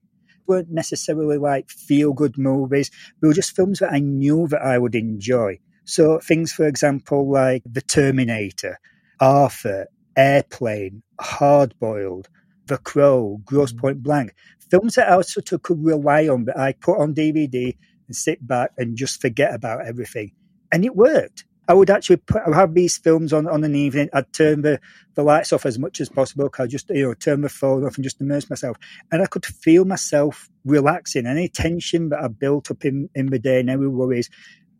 [0.48, 2.90] weren't necessarily like feel good movies.
[3.20, 5.60] They were just films that I knew that I would enjoy.
[5.84, 8.78] So things, for example, like The Terminator,
[9.20, 9.86] Arthur,
[10.16, 12.28] Airplane, Hard Boiled,
[12.66, 13.80] The Crow, Grosse mm.
[13.80, 14.34] Point Blank,
[14.70, 17.76] films that I sort of could rely on that I put on DVD
[18.06, 20.32] and sit back and just forget about everything.
[20.72, 21.44] And it worked.
[21.68, 24.08] I would actually put, I have these films on, on an evening.
[24.12, 24.80] I'd turn the,
[25.14, 26.50] the lights off as much as possible.
[26.58, 28.78] I'd just, you know, turn the phone off and just immerse myself.
[29.12, 31.26] And I could feel myself relaxing.
[31.26, 34.30] Any tension that I built up in, in the day and any worries,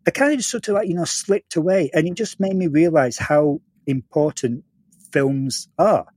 [0.07, 1.91] I kind of just sort of like, you know, slipped away.
[1.93, 4.63] And it just made me realize how important
[5.11, 6.07] films are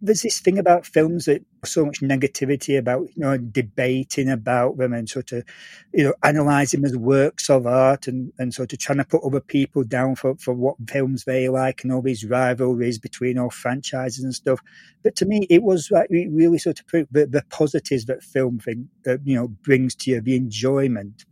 [0.00, 4.92] there's this thing about films that so much negativity about you know debating about them
[4.92, 5.44] and sort of
[5.92, 9.22] you know analysing them as works of art and, and sort of trying to put
[9.24, 13.50] other people down for, for what films they like and all these rivalries between all
[13.50, 14.60] franchises and stuff.
[15.02, 18.88] But to me, it was like really sort of the, the positives that film thing
[19.04, 21.24] that you know brings to you the enjoyment,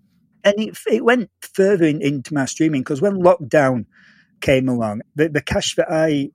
[0.45, 3.87] and it, it went further in, into my streaming because when lockdown
[4.41, 6.31] came along, the, the cash that I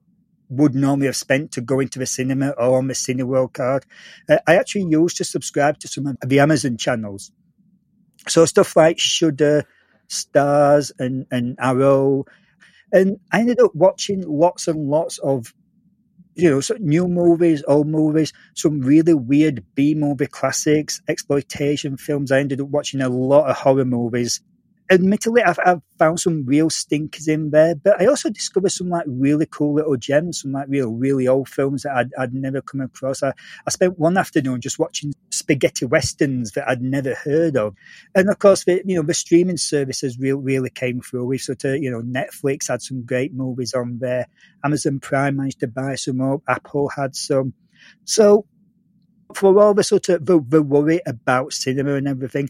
[0.51, 3.85] would normally have spent to go into the cinema or on the Cineworld card.
[4.29, 7.31] Uh, I actually used to subscribe to some of the Amazon channels.
[8.27, 9.65] So stuff like Shudder,
[10.09, 12.25] Starz, and, and Arrow.
[12.91, 15.53] And I ended up watching lots and lots of
[16.35, 21.97] you know, sort of new movies, old movies, some really weird B movie classics, exploitation
[21.97, 22.31] films.
[22.31, 24.41] I ended up watching a lot of horror movies
[24.91, 29.05] admittedly, I've, I've, found some real stinkers in there, but I also discovered some like
[29.07, 32.81] really cool little gems, some like real, really old films that I'd, I'd never come
[32.81, 33.21] across.
[33.21, 33.33] I,
[33.67, 37.75] I spent one afternoon just watching spaghetti westerns that I'd never heard of.
[38.15, 41.25] And of course, the, you know, the streaming services really, really came through.
[41.25, 44.27] We sort of, you know, Netflix had some great movies on there.
[44.65, 46.41] Amazon Prime managed to buy some up.
[46.47, 47.53] Apple had some.
[48.05, 48.47] So
[49.35, 52.49] for all the sort of the, the worry about cinema and everything,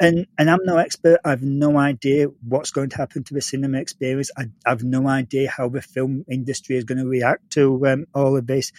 [0.00, 1.20] and and I'm no expert.
[1.24, 4.30] I've no idea what's going to happen to the cinema experience.
[4.36, 8.36] I, have no idea how the film industry is going to react to um, all
[8.36, 8.72] of this.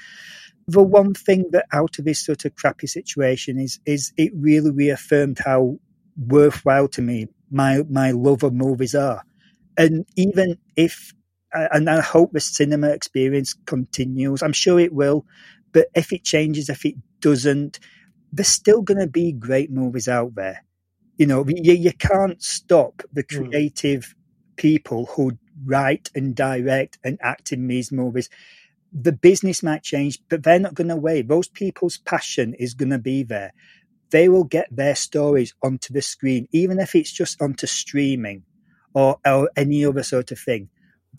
[0.67, 4.71] The one thing that out of this sort of crappy situation is is it really
[4.71, 5.79] reaffirmed how
[6.17, 9.23] worthwhile to me my my love of movies are.
[9.77, 11.13] And even if
[11.53, 14.43] and I hope the cinema experience continues.
[14.43, 15.25] I'm sure it will,
[15.71, 17.79] but if it changes, if it doesn't,
[18.31, 20.63] there's still going to be great movies out there.
[21.17, 23.47] You know, you, you can't stop the hmm.
[23.47, 24.15] creative
[24.55, 28.29] people who write and direct and act in these movies.
[28.93, 31.27] The business might change, but they're not going to wait.
[31.27, 33.53] Those people's passion is going to be there.
[34.09, 38.43] They will get their stories onto the screen, even if it's just onto streaming
[38.93, 40.69] or, or any other sort of thing.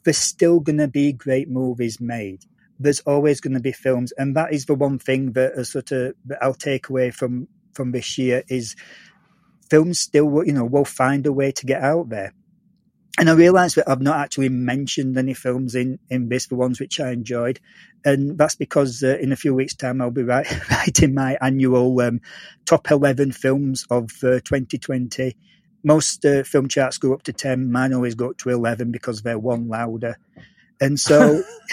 [0.05, 2.45] There's still going to be great movies made.
[2.81, 6.15] There's always going to be films, and that is the one thing that sort of
[6.27, 8.77] that I'll take away from from this year is
[9.71, 12.33] films still, you know, will find a way to get out there.
[13.19, 16.79] And I realise that I've not actually mentioned any films in, in this, the ones
[16.79, 17.59] which I enjoyed.
[18.05, 22.01] And that's because uh, in a few weeks' time, I'll be write, writing my annual
[22.01, 22.21] um,
[22.65, 25.37] top 11 films of uh, 2020.
[25.83, 27.73] Most uh, film charts go up to 10.
[27.73, 30.17] Mine always go up to 11 because they're one louder.
[30.81, 31.43] And so,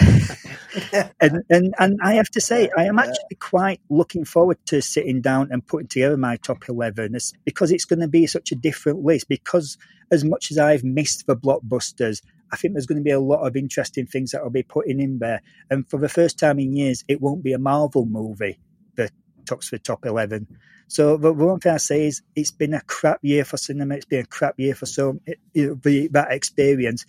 [1.20, 5.20] and, and, and I have to say, I am actually quite looking forward to sitting
[5.20, 8.56] down and putting together my top 11 It's because it's going to be such a
[8.56, 9.28] different list.
[9.28, 9.78] Because
[10.10, 13.46] as much as I've missed the blockbusters, I think there's going to be a lot
[13.46, 15.42] of interesting things that I'll be putting in there.
[15.70, 18.58] And for the first time in years, it won't be a Marvel movie
[18.96, 19.10] that
[19.46, 20.46] tops the top 11.
[20.88, 23.96] So the one thing I say is it's been a crap year for cinema.
[23.96, 25.20] It's been a crap year for some,
[25.52, 27.04] you know, the, that experience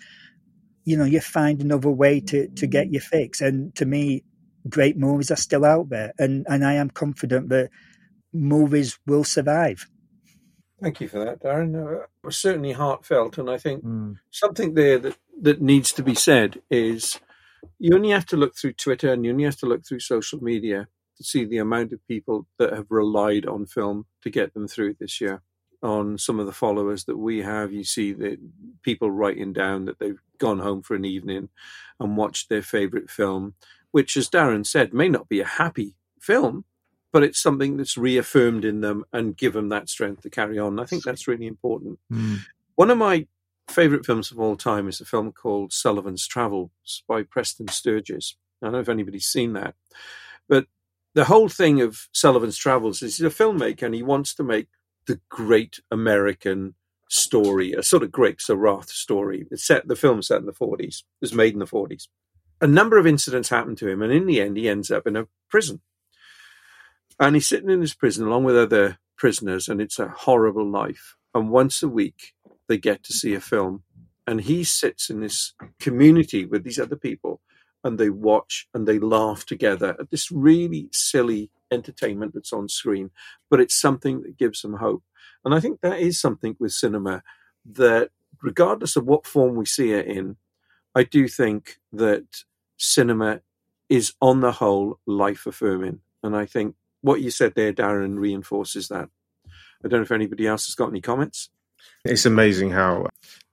[0.88, 3.42] you know, you find another way to, to get your fix.
[3.42, 4.24] And to me,
[4.70, 6.14] great movies are still out there.
[6.18, 7.72] And, and I am confident that
[8.32, 9.86] movies will survive.
[10.82, 11.76] Thank you for that, Darren.
[11.76, 14.14] Uh, it was certainly heartfelt, and I think Hmm.
[14.32, 17.20] something there that, that needs to be said is
[17.80, 20.42] you only have to look through Twitter and you only have to look through social
[20.42, 24.70] media to see the amount of people that have relied on film to get them
[24.70, 25.42] through this year.
[25.84, 28.38] On some of the followers that we have, you see the
[28.84, 31.50] people writing down that they've gone home for an evening
[32.00, 33.56] and watched their favorite film,
[33.92, 36.66] which, as Darren said, may not be a happy film,
[37.12, 40.80] but it's something that's reaffirmed in them and give them that strength to carry on.
[40.80, 42.00] I think that's really important.
[42.12, 42.36] Hmm.
[42.76, 43.28] One of my
[43.70, 46.72] favorite films of all time is a film called Sullivan's Travels
[47.08, 48.36] by Preston Sturges.
[48.62, 49.76] I don't know if anybody's seen that,
[50.48, 50.68] but
[51.14, 54.68] the whole thing of Sullivan's Travels is he's a filmmaker and he wants to make
[55.08, 56.76] the great American
[57.10, 59.48] story, a sort of Grapes of Wrath story.
[59.52, 62.08] It's set, the film set in the 40s, it was made in the 40s.
[62.60, 65.16] A number of incidents happen to him, and in the end, he ends up in
[65.16, 65.82] a prison.
[67.20, 71.16] And he's sitting in his prison along with other prisoners, and it's a horrible life.
[71.34, 72.34] And once a week,
[72.68, 73.84] they get to see a film.
[74.26, 77.42] And he sits in this community with these other people,
[77.84, 83.12] and they watch and they laugh together at this really silly entertainment that's on screen.
[83.50, 85.04] But it's something that gives them hope.
[85.48, 87.24] And I think that is something with cinema
[87.72, 88.10] that,
[88.44, 90.36] regardless of what form we see it in,
[90.94, 92.44] I do think that
[92.76, 93.40] cinema
[93.88, 96.02] is, on the whole, life affirming.
[96.22, 99.08] And I think what you said there, Darren, reinforces that.
[99.86, 101.50] I don't know if anybody else has got any comments.
[102.06, 103.08] It's amazing how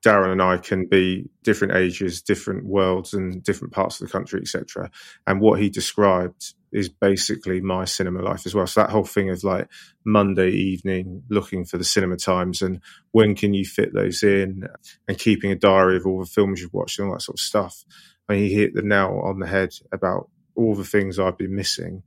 [0.05, 4.41] Darren and I can be different ages, different worlds, and different parts of the country,
[4.41, 4.91] etc.
[5.27, 8.67] And what he described is basically my cinema life as well.
[8.67, 9.69] So that whole thing of like
[10.05, 12.81] Monday evening looking for the cinema times and
[13.13, 14.69] when can you fit those in,
[15.09, 17.41] and keeping a diary of all the films you've watched and all that sort of
[17.41, 17.85] stuff.
[18.29, 22.03] And he hit the nail on the head about all the things I've been missing.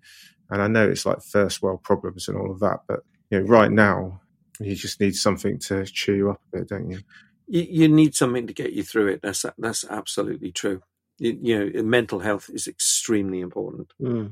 [0.49, 2.99] And I know it's like first world problems and all of that, but
[3.29, 4.21] you know, right now
[4.59, 6.99] you just need something to cheer you up a bit, don't you?
[7.47, 9.21] You, you need something to get you through it.
[9.21, 10.81] That's that's absolutely true.
[11.19, 13.91] You, you know, mental health is extremely important.
[13.99, 14.27] Hmm.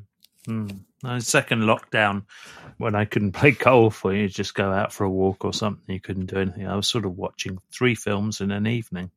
[0.47, 2.25] No, second lockdown,
[2.77, 5.93] when I couldn't play golf or you just go out for a walk or something,
[5.93, 6.67] you couldn't do anything.
[6.67, 9.11] I was sort of watching three films in an evening.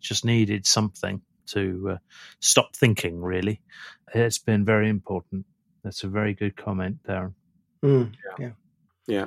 [0.00, 1.96] Just needed something to uh,
[2.40, 3.60] stop thinking, really.
[4.14, 5.46] It's been very important.
[5.82, 7.34] That's a very good comment, Darren.
[7.82, 8.50] Mm, yeah.
[9.06, 9.26] Yeah.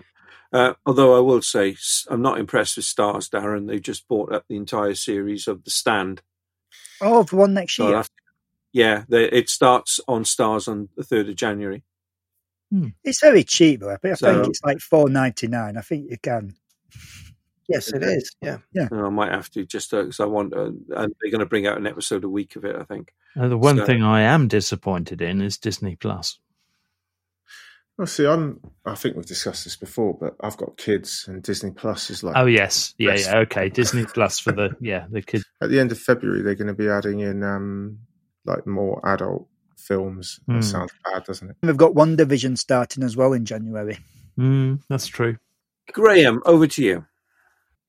[0.51, 1.75] Uh, although I will say,
[2.09, 3.67] I'm not impressed with Starz, Darren.
[3.67, 6.21] They just bought up the entire series of The Stand.
[7.01, 7.95] Oh, the one next year.
[7.95, 8.11] have to-
[8.71, 11.83] yeah, they, it starts on Starz on the 3rd of January.
[13.03, 13.91] It's very cheap, though.
[13.91, 15.77] I think, I So- think it's like four ninety nine.
[15.77, 16.55] I think you can.
[17.69, 18.35] Yes, it is.
[18.41, 18.57] Yeah.
[18.73, 18.87] Yeah.
[18.91, 21.65] And I might have to just because I want, uh, and they're going to bring
[21.67, 23.13] out an episode a week of it, I think.
[23.39, 26.39] Uh, the one So- thing I am disappointed in is Disney Plus.
[27.97, 28.59] Well, see, I'm.
[28.85, 32.35] I think we've discussed this before, but I've got kids, and Disney Plus is like.
[32.35, 33.69] Oh yes, yeah, yeah, okay.
[33.69, 35.45] Disney Plus for the yeah the kids.
[35.61, 37.99] At the end of February, they're going to be adding in um,
[38.45, 40.39] like more adult films.
[40.47, 40.55] Hmm.
[40.55, 41.55] That sounds bad, doesn't it?
[41.61, 43.99] We've got WandaVision starting as well in January.
[44.39, 45.37] Mm, that's true.
[45.91, 47.05] Graham, over to you.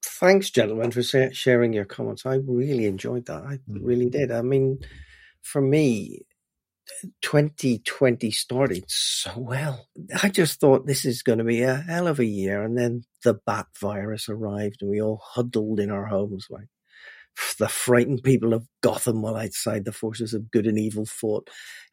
[0.04, 2.26] thanks, gentlemen, for sharing your comments.
[2.26, 3.42] I really enjoyed that.
[3.42, 4.30] I really did.
[4.30, 4.80] I mean,
[5.40, 6.26] for me,
[7.22, 9.86] 2020 started so well.
[10.22, 12.62] I just thought this is going to be a hell of a year.
[12.62, 16.68] And then the bat virus arrived and we all huddled in our homes like
[17.58, 21.48] the frightened people of Gotham while outside the forces of good and evil fought.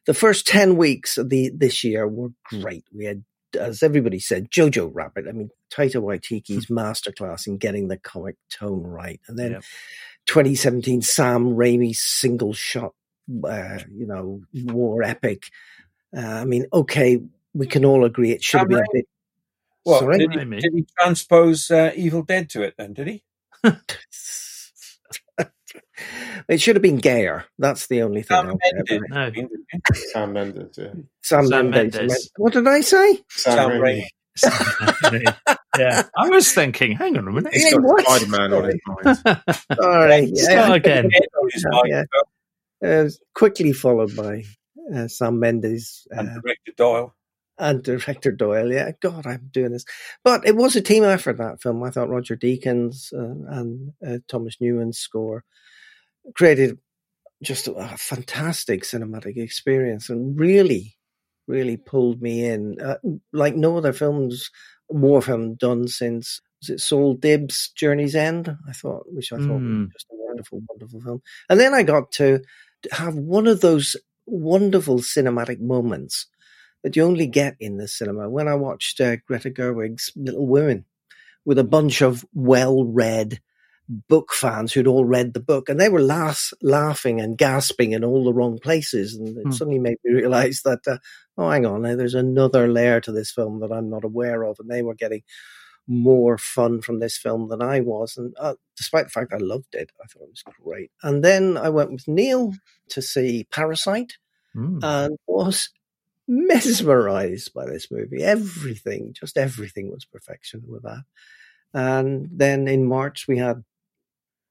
[0.06, 2.84] The first 10 weeks of the this year were great.
[2.94, 3.24] We had,
[3.58, 5.26] as everybody said, Jojo Rabbit.
[5.28, 6.78] I mean, Taika Waititi's hmm.
[6.78, 9.20] masterclass in getting the comic tone right.
[9.28, 9.64] And then Yep.
[10.26, 12.92] 2017, Sam Raimi's single shot,
[13.44, 14.42] uh, you know,
[14.72, 15.44] war epic.
[16.16, 17.20] Uh, I mean, okay,
[17.54, 19.06] we can all agree it should have been a bit.
[19.84, 20.18] What Sorry?
[20.18, 20.60] did he, Raimi.
[20.60, 22.74] did he transpose uh, Evil Dead to it?
[22.78, 23.24] Then did he?
[26.48, 27.44] It should have been gayer.
[27.58, 28.36] That's the only thing.
[28.36, 28.58] Sam
[28.88, 29.00] Mendes.
[29.08, 29.48] No.
[30.12, 30.78] Sam Mendes.
[30.78, 30.86] Yeah.
[31.22, 31.94] Sam, Sam Mendes.
[31.94, 32.30] Mendes.
[32.36, 33.20] What did I say?
[33.30, 34.04] Sam, Sam Raimi.
[35.04, 35.56] Raimi.
[35.78, 36.92] yeah, I was thinking.
[36.96, 37.52] Hang on a minute.
[37.54, 38.04] He's Yeah, got what?
[38.04, 39.18] Spider Man on his mind.
[39.80, 40.34] Sorry.
[40.34, 41.10] Start again.
[41.52, 42.04] His Yeah.
[42.84, 44.44] Uh, quickly followed by
[44.94, 47.14] uh, Sam Mendes uh, and director Doyle.
[47.58, 48.72] and director Doyle.
[48.72, 49.84] Yeah, God, I'm doing this.
[50.24, 51.82] But it was a team effort, that film.
[51.82, 55.44] I thought Roger Deakins uh, and uh, Thomas Newman's score
[56.34, 56.78] created
[57.42, 60.96] just a, a fantastic cinematic experience and really,
[61.46, 62.80] really pulled me in.
[62.80, 62.96] Uh,
[63.32, 64.50] like no other films,
[64.88, 68.56] war film done since, was it Saul Dibb's Journey's End?
[68.68, 69.86] I thought, which I thought Mm.
[69.86, 71.22] was just a wonderful, wonderful film.
[71.48, 72.40] And then I got to
[72.92, 76.26] have one of those wonderful cinematic moments
[76.82, 80.84] that you only get in the cinema when I watched uh, Greta Gerwig's Little Women
[81.44, 83.40] with a bunch of well-read
[84.08, 88.04] book fans who'd all read the book and they were laugh, laughing and gasping in
[88.04, 89.50] all the wrong places and it Hmm.
[89.50, 90.98] suddenly made me realize that uh,
[91.36, 94.70] oh hang on there's another layer to this film that I'm not aware of and
[94.70, 95.22] they were getting
[95.88, 99.74] more fun from this film than I was and uh, despite the fact I loved
[99.74, 102.54] it I thought it was great and then I went with Neil
[102.90, 104.14] to see Parasite
[104.54, 104.84] Mm.
[104.84, 105.70] and was
[106.28, 108.22] mesmerized by this movie.
[108.22, 111.04] Everything, just everything was perfection with that.
[111.72, 113.64] And then in March, we had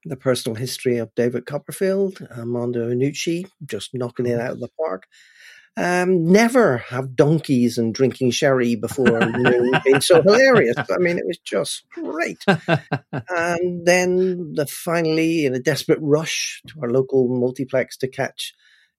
[0.04, 5.04] the personal history of David Copperfield, Armando Iannucci, just knocking it out of the park.
[5.74, 10.76] Um, never have donkeys and drinking sherry before noon been so hilarious.
[10.76, 12.44] I mean, it was just great.
[12.46, 18.52] and then the finally, in a desperate rush to our local multiplex to catch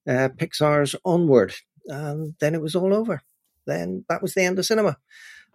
[0.08, 1.54] uh, Pixar's Onward,
[1.86, 3.22] and then it was all over.
[3.68, 4.98] Then that was the end of cinema.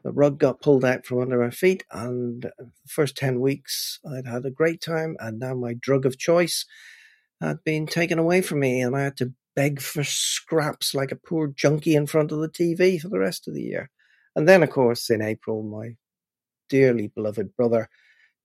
[0.05, 4.29] The rug got pulled out from under our feet, and the first 10 weeks I'd
[4.29, 6.65] had a great time, and now my drug of choice
[7.41, 11.17] had been taken away from me, and I had to beg for scraps like a
[11.17, 13.91] poor junkie in front of the TV for the rest of the year.
[14.37, 15.97] And then, of course, in April, my
[16.69, 17.89] dearly beloved brother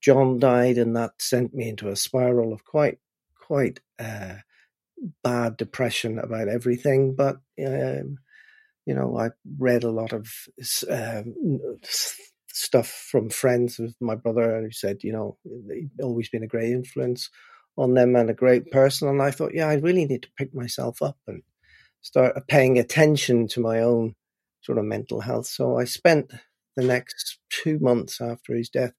[0.02, 2.98] John died, and that sent me into a spiral of quite,
[3.40, 4.38] quite uh,
[5.22, 7.14] bad depression about everything.
[7.14, 8.18] But um,
[8.84, 10.28] you know, I read a lot of
[10.90, 11.60] um,
[12.48, 15.38] stuff from friends of my brother who said, you know,
[16.02, 17.30] always been a great influence
[17.76, 19.08] on them and a great person.
[19.08, 21.42] And I thought, yeah, I really need to pick myself up and
[22.00, 24.14] start paying attention to my own
[24.60, 25.46] sort of mental health.
[25.46, 26.32] So I spent
[26.76, 28.92] the next two months after his death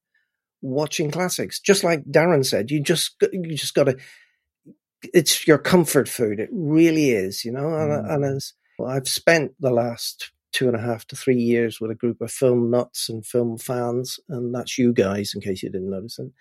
[0.62, 1.60] watching classics.
[1.60, 3.96] Just like Darren said, you just you just got to.
[5.14, 6.40] It's your comfort food.
[6.40, 7.74] It really is, you know.
[7.74, 8.14] And, Mm.
[8.14, 11.90] and as well, I've spent the last two and a half to three years with
[11.90, 15.70] a group of film nuts and film fans, and that's you guys, in case you
[15.70, 16.32] didn't notice it.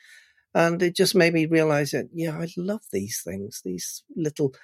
[0.55, 4.55] And it just made me realize that, yeah, I love these things, these little,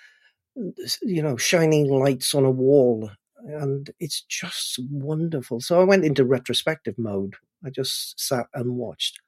[1.01, 3.11] you know, shining lights on a wall.
[3.43, 5.61] And it's just wonderful.
[5.61, 7.35] So I went into retrospective mode.
[7.65, 9.19] I just sat and watched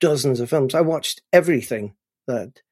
[0.00, 0.74] dozens of films.
[0.74, 1.94] I watched everything
[2.26, 2.62] that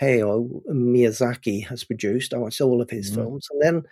[0.00, 2.34] Hayao Miyazaki has produced.
[2.34, 3.14] I watched all of his Mhm.
[3.16, 3.48] films.
[3.52, 3.82] And then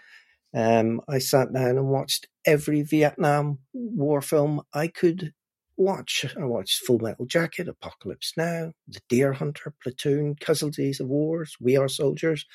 [0.55, 5.35] um, I sat down and watched every Vietnam War film I could
[5.77, 6.25] watch.
[6.41, 11.77] I watched Full Metal Jacket, Apocalypse Now, The Deer Hunter, Platoon, Casualties of Wars, We
[11.77, 12.47] Are Soldiers,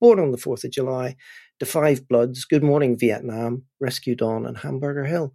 [0.00, 1.16] Born on the 4th of July,
[1.58, 5.32] The Five Bloods, Good Morning Vietnam, Rescue Dawn, and Hamburger Hill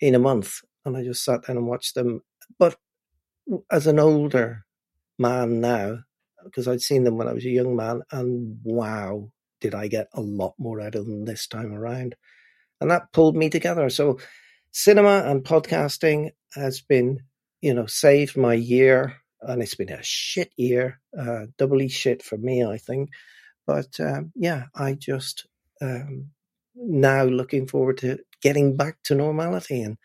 [0.00, 0.60] in a month.
[0.84, 2.22] And I just sat down and watched them.
[2.58, 2.76] But
[3.70, 4.64] as an older
[5.18, 5.98] man now,
[6.44, 10.08] because I'd seen them when I was a young man, and wow, did I get
[10.14, 12.14] a lot more out of them this time around.
[12.80, 13.90] And that pulled me together.
[13.90, 14.18] So
[14.72, 17.20] cinema and podcasting has been,
[17.60, 19.16] you know, saved my year.
[19.42, 23.08] And it's been a shit year, uh, doubly shit for me, I think.
[23.66, 25.46] But um, yeah, I just
[25.80, 26.26] um,
[26.74, 29.96] now looking forward to getting back to normality and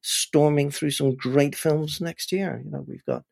[0.00, 2.62] storming through some great films next year.
[2.64, 3.24] You know, we've got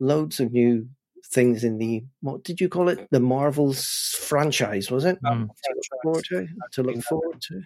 [0.00, 0.88] loads of new
[1.26, 3.08] things in the what did you call it?
[3.10, 5.20] The Marvels franchise, was it?
[5.22, 5.48] Mm.
[5.48, 6.48] To look forward to.
[6.72, 7.62] To look forward to.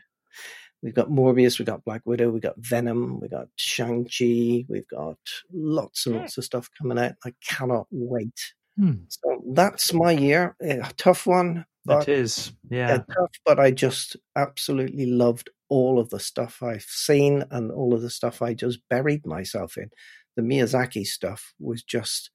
[0.83, 4.89] We've got Morbius, we've got Black Widow, we've got Venom, we've got Shang Chi, we've
[4.89, 5.19] got
[5.53, 7.13] lots and lots of stuff coming out.
[7.25, 8.55] I cannot wait.
[8.79, 8.93] Hmm.
[9.09, 10.57] So that's my year.
[10.63, 12.53] A tough one, but It is.
[12.71, 13.15] yeah, Yeah.
[13.15, 18.03] tough, but I just absolutely loved all of the stuff I've seen and all of
[18.03, 19.91] the stuff I just buried myself in.
[20.37, 22.31] The Miyazaki stuff was just,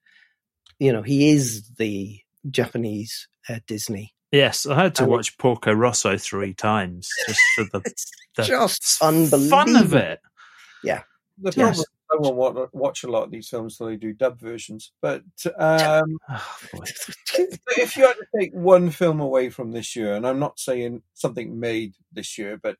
[0.80, 2.20] you know, he is the
[2.50, 4.14] Japanese uh, Disney.
[4.36, 7.80] Yes, I had to And it- watch Porco Rosso three times just for the,
[8.36, 9.98] the just fun of unbelievable.
[9.98, 10.20] it.
[10.84, 11.04] Yeah.
[11.38, 11.56] The Yes.
[11.56, 14.92] problem I won't wa- watch a lot of these films till they do dub versions.
[15.02, 15.24] But
[15.58, 16.84] um, Oh,
[17.78, 21.02] if you had to take one film away from this year, and I'm not saying
[21.14, 22.78] something made this year, but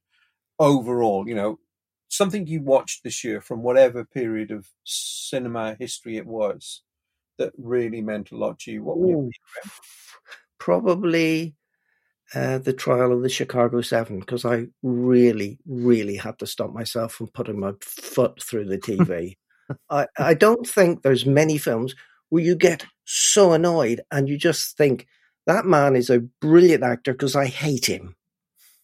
[0.60, 1.60] overall, you know,
[2.08, 6.82] something you watched this year from whatever period of cinema history it was
[7.38, 9.30] that really meant a lot to you, what would it Ooh.
[9.30, 9.70] be?
[10.60, 11.56] Probably
[12.34, 17.14] uh, the trial of the Chicago Seven, because I really, really had to stop myself
[17.14, 19.38] from putting my foot through the TV.
[19.90, 21.96] I, I don't think there's many films
[22.30, 25.08] where you get so annoyed and you just think
[25.46, 28.16] that man is a brilliant actor because I hate him,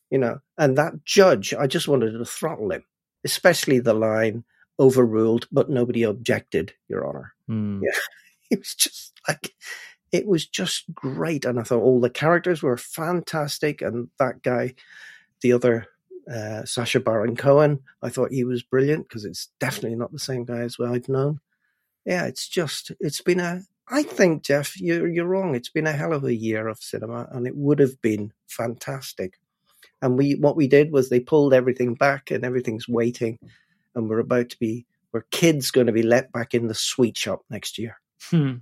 [0.09, 0.39] you know.
[0.57, 2.83] And that judge, I just wanted to throttle him,
[3.25, 4.43] especially the line
[4.79, 7.81] "overruled, but nobody objected, Your Honor." Hmm.
[7.91, 7.99] Yeah.
[8.51, 9.53] It was just like
[10.11, 14.75] it was just great, and I thought all the characters were fantastic, and that guy,
[15.41, 15.87] the other
[16.31, 20.45] uh, Sacha Baron Cohen, I thought he was brilliant because it's definitely not the same
[20.45, 21.39] guy as well I've known.
[22.05, 23.61] Yeah, it's just it's been a.
[23.87, 25.55] I think Jeff, you're you're wrong.
[25.55, 29.39] It's been a hell of a year of cinema, and it would have been fantastic.
[30.01, 33.37] And we what we did was they pulled everything back, and everything's waiting,
[33.95, 34.85] and we're about to be.
[35.13, 37.99] We're kids going to be let back in the sweet shop next year.
[38.29, 38.59] Hmm.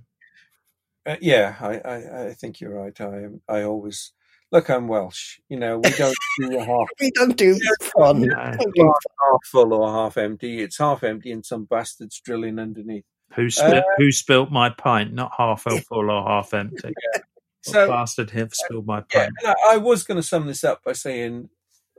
[1.06, 2.98] Uh, yeah, I, I, I think you're right.
[3.00, 4.12] I I always
[4.52, 4.68] look.
[4.68, 5.38] I'm Welsh.
[5.48, 7.58] You know, we don't do a half We don't do
[7.96, 8.22] fun.
[8.22, 8.34] No.
[8.34, 10.60] Don't do glass half full or half empty.
[10.60, 13.04] It's half empty, and some bastards drilling underneath.
[13.34, 15.14] Who uh, spilt, who spilt my pint?
[15.14, 16.92] Not half full or half empty.
[16.94, 17.24] What
[17.62, 19.32] So bastard have uh, spilled my pint?
[19.42, 21.48] and I, I was going to sum this up by saying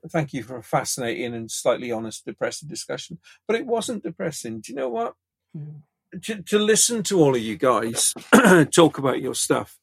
[0.10, 3.20] thank you for a fascinating and slightly honest, depressing discussion.
[3.48, 4.62] But it wasn't depressing.
[4.62, 5.16] Do you know what?
[5.56, 5.80] Hmm.
[6.24, 8.14] To, to listen to all of you guys
[8.72, 9.80] talk about your stuff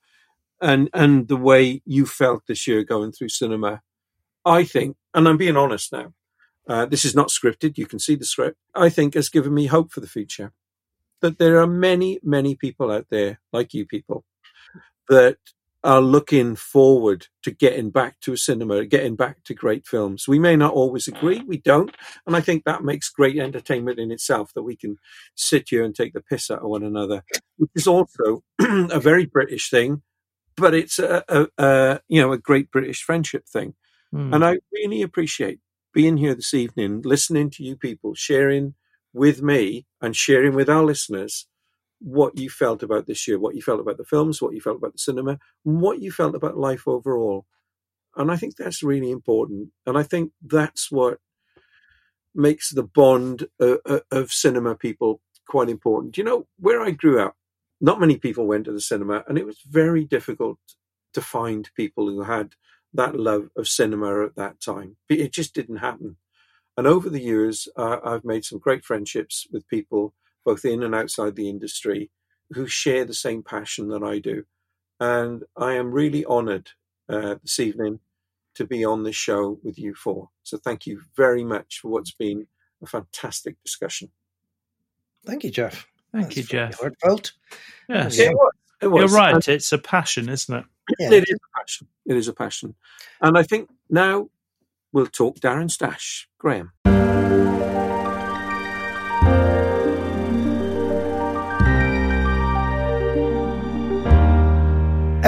[0.60, 3.82] and and the way you felt this year going through cinema,
[4.44, 6.12] I think, and I'm being honest now.
[6.68, 7.78] Uh, this is not scripted.
[7.78, 8.58] You can see the script.
[8.74, 10.52] I think has given me hope for the future.
[11.20, 14.24] That there are many, many people out there like you people
[15.08, 15.38] that
[15.84, 20.26] are looking forward to getting back to a cinema, getting back to great films.
[20.26, 21.94] We may not always agree, we don't,
[22.26, 24.96] and I think that makes great entertainment in itself that we can
[25.36, 27.22] sit here and take the piss out of one another,
[27.56, 30.02] which is also a very British thing,
[30.56, 33.74] but it's a, a, a you know a great British friendship thing,
[34.10, 34.32] Hmm.
[34.32, 35.60] and I really appreciate
[35.92, 38.74] being here this evening, listening to you people, sharing
[39.12, 41.46] with me and sharing with our listeners
[42.00, 44.76] what you felt about this year, what you felt about the films, what you felt
[44.76, 47.46] about the cinema, and what you felt about life overall.
[48.16, 49.70] And I think that's really important.
[49.86, 51.18] And I think that's what
[52.34, 56.16] makes the bond uh, uh, of cinema people quite important.
[56.16, 57.36] You know, where I grew up,
[57.80, 60.58] not many people went to the cinema, and it was very difficult
[61.14, 62.54] to find people who had
[62.92, 64.96] that love of cinema at that time.
[65.08, 66.16] It just didn't happen.
[66.76, 70.14] And over the years, uh, I've made some great friendships with people
[70.48, 72.10] both in and outside the industry
[72.54, 74.44] who share the same passion that I do.
[74.98, 76.70] And I am really honored
[77.06, 78.00] uh, this evening
[78.54, 80.30] to be on this show with you four.
[80.44, 82.46] So thank you very much for what's been
[82.82, 84.08] a fantastic discussion.
[85.26, 85.86] Thank you, Jeff.
[86.12, 86.80] Thank you, That's very Jeff.
[86.80, 87.32] Heartfelt.
[87.86, 88.16] Yes.
[88.16, 88.30] Yeah.
[88.30, 88.52] It was.
[88.80, 89.12] It was.
[89.12, 89.34] You're right.
[89.34, 90.64] And It's a passion, isn't it?
[90.98, 91.10] Yeah.
[91.10, 91.88] It is a passion.
[92.06, 92.74] It is a passion.
[93.20, 94.30] And I think now
[94.92, 96.26] we'll talk Darren's Dash.
[96.38, 96.72] Graham.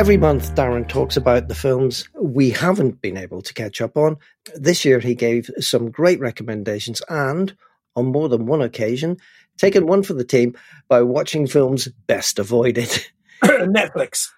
[0.00, 4.16] Every month, Darren talks about the films we haven't been able to catch up on.
[4.54, 7.54] This year, he gave some great recommendations and,
[7.94, 9.18] on more than one occasion,
[9.58, 10.56] taken one for the team
[10.88, 12.88] by watching films best avoided.
[13.44, 14.28] Netflix.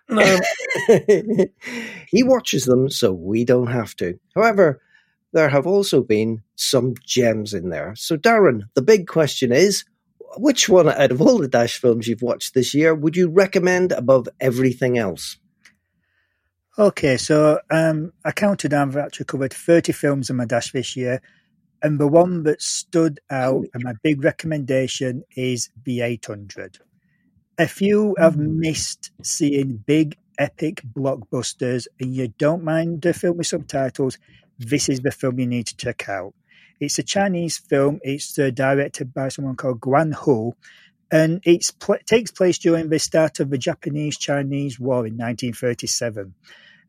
[2.09, 4.19] He watches them so we don't have to.
[4.35, 4.83] However,
[5.33, 7.95] there have also been some gems in there.
[7.95, 9.85] So, Darren, the big question is
[10.37, 13.93] which one out of all the Dash films you've watched this year would you recommend
[13.93, 15.39] above everything else?
[16.79, 20.97] Okay, so um, I counted down I've actually covered 30 films in my dash this
[20.97, 21.20] year.
[21.83, 26.79] And the one that stood out and my big recommendation is The 800.
[27.59, 33.49] If you have missed seeing big, epic blockbusters and you don't mind the film with
[33.49, 34.16] subtitles,
[34.59, 36.33] this is the film you need to check out.
[36.81, 38.01] It's a Chinese film.
[38.03, 40.55] It's uh, directed by someone called Guan Hu,
[41.13, 46.35] and it pl- takes place during the start of the Japanese-Chinese War in 1937.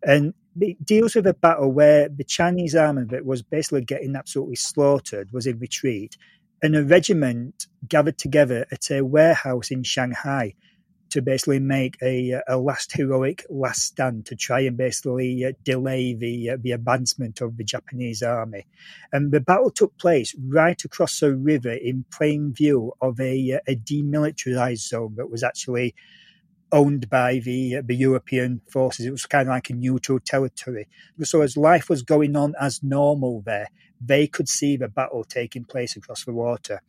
[0.01, 4.55] And it deals with a battle where the Chinese army that was basically getting absolutely
[4.55, 6.17] slaughtered was in retreat,
[6.61, 10.55] and a regiment gathered together at a warehouse in Shanghai
[11.13, 16.13] to basically make a, a last heroic last stand to try and basically uh, delay
[16.13, 18.65] the uh, the advancement of the Japanese army.
[19.11, 23.75] And the battle took place right across a river in plain view of a, a
[23.75, 25.93] demilitarized zone that was actually
[26.71, 29.05] owned by the uh, the European forces.
[29.05, 30.87] It was kind of like a neutral territory.
[31.21, 33.69] So as life was going on as normal there,
[34.01, 36.81] they could see the battle taking place across the water.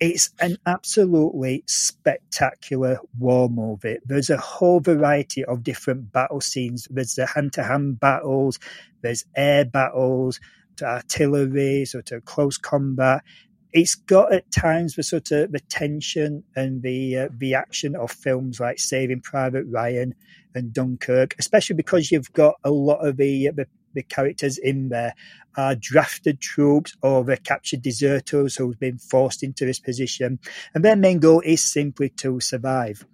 [0.00, 3.98] It's an absolutely spectacular war movie.
[4.04, 6.86] There's a whole variety of different battle scenes.
[6.88, 8.60] There's the hand-to-hand battles,
[9.02, 10.38] there's air battles,
[10.76, 13.24] to artillery, sort of close combat.
[13.72, 18.12] It's got at times the sort of the tension and the uh, the action of
[18.12, 20.14] films like Saving Private Ryan
[20.54, 23.66] and Dunkirk, especially because you've got a lot of the the
[23.98, 25.12] the characters in there
[25.56, 30.38] are drafted troops or they're captured deserters who've been forced into this position.
[30.72, 33.04] And their main goal is simply to survive.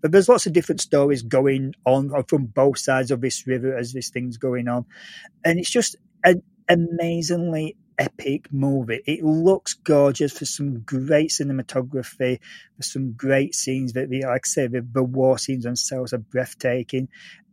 [0.00, 3.92] But there's lots of different stories going on from both sides of this river as
[3.92, 4.86] this thing's going on.
[5.44, 9.02] And it's just an amazingly epic movie.
[9.06, 12.38] It looks gorgeous for some great cinematography,
[12.76, 17.08] for some great scenes that, like I say, the, the war scenes themselves are breathtaking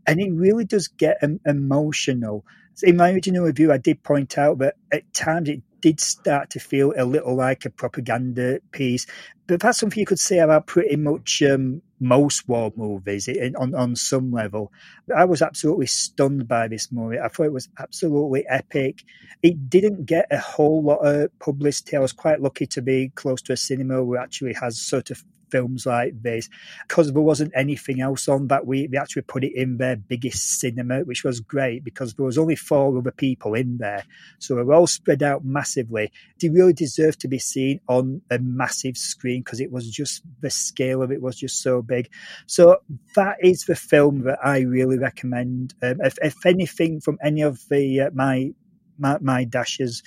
[0.07, 2.45] and it really does get emotional.
[2.75, 6.49] So In my original review, I did point out that at times it did start
[6.49, 9.05] to feel a little like a propaganda piece,
[9.47, 13.95] but that's something you could say about pretty much um, most war movies on, on
[13.95, 14.71] some level.
[15.15, 17.19] I was absolutely stunned by this movie.
[17.19, 19.03] I thought it was absolutely epic.
[19.43, 21.95] It didn't get a whole lot of publicity.
[21.95, 25.23] I was quite lucky to be close to a cinema who actually has sort of
[25.49, 26.49] films like this
[26.87, 28.91] because there wasn't anything else on that week.
[28.91, 32.55] They actually put it in their biggest cinema, which was great because there was only
[32.55, 34.03] four other people in there,
[34.39, 36.11] so they were all spread out massively.
[36.39, 40.49] They really deserved to be seen on a massive screen because it was just the
[40.49, 42.09] scale of it was just so big.
[42.47, 42.77] So
[43.15, 45.73] that is the film that I really recommend.
[45.81, 48.53] Um, if, if anything from any of the uh, my
[48.97, 50.03] my, my dashes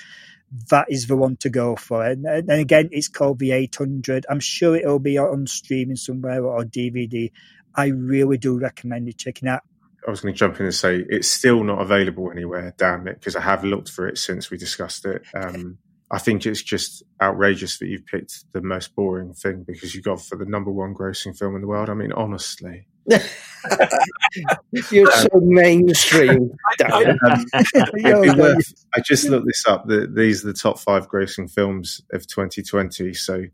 [0.71, 2.05] that is the one to go for.
[2.05, 4.27] And, and again, it's called the 800.
[4.29, 7.31] I'm sure it'll be on streaming somewhere or DVD.
[7.75, 9.63] I really do recommend you checking out.
[10.07, 13.19] I was going to jump in and say it's still not available anywhere, damn it,
[13.19, 15.23] because I have looked for it since we discussed it.
[15.35, 15.79] Um,
[16.11, 20.23] I think it's just outrageous that you've picked the most boring thing because you got
[20.23, 21.91] for the number one grossing film in the world.
[21.91, 22.87] I mean, honestly.
[24.91, 26.51] You're so mainstream.
[26.93, 27.17] um,
[28.39, 29.87] worth, I just looked this up.
[29.89, 33.13] The, these are the top five grossing films of 2020.
[33.15, 33.45] So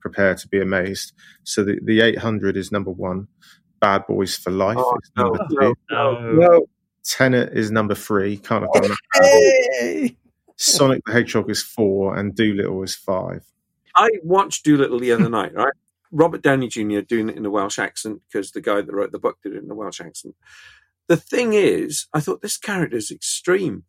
[0.00, 1.12] prepare to be amazed.
[1.44, 3.28] So the, the 800 is number one.
[3.80, 5.74] Bad Boys for Life Oh, is number no, two.
[5.90, 6.66] no, no.
[7.04, 8.36] Tenet is number three.
[8.38, 10.14] Can't have done that.
[10.56, 13.42] Sonic the Hedgehog is four, and Dolittle is five.
[13.96, 15.72] I watched Dolittle the other night, right?
[16.14, 17.00] Robert Downey Jr.
[17.00, 19.64] doing it in a Welsh accent because the guy that wrote the book did it
[19.64, 20.36] in a Welsh accent.
[21.08, 23.82] The thing is, I thought this character is extreme,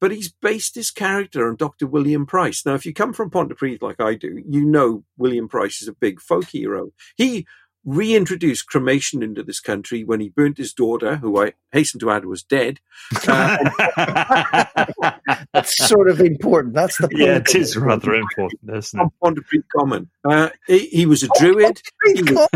[0.00, 1.86] but he's based his character on Dr.
[1.86, 2.64] William Price.
[2.64, 5.92] Now, if you come from Pontypridd like I do, you know William Price is a
[5.92, 6.90] big folk hero.
[7.16, 7.46] He
[7.84, 12.24] reintroduced cremation into this country when he burnt his daughter, who I hasten to add
[12.24, 12.80] was dead.
[13.28, 15.12] Uh,
[15.52, 16.74] That's sort of important.
[16.74, 17.18] That's the point.
[17.22, 19.02] yeah, it is rather important, isn't it?
[19.02, 20.08] on Pontypridd Common.
[20.24, 21.80] Uh, he, he was a druid.
[22.14, 22.48] He was,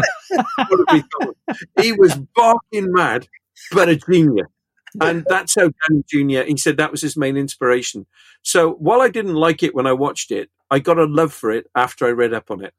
[0.57, 1.35] Common.
[1.81, 3.29] he was barking mad,
[3.73, 4.47] but a genius.
[5.01, 6.43] And that's how Downey Jr.
[6.49, 8.07] He said that was his main inspiration.
[8.43, 11.51] So while I didn't like it when I watched it, I got a love for
[11.51, 12.73] it after I read up on it.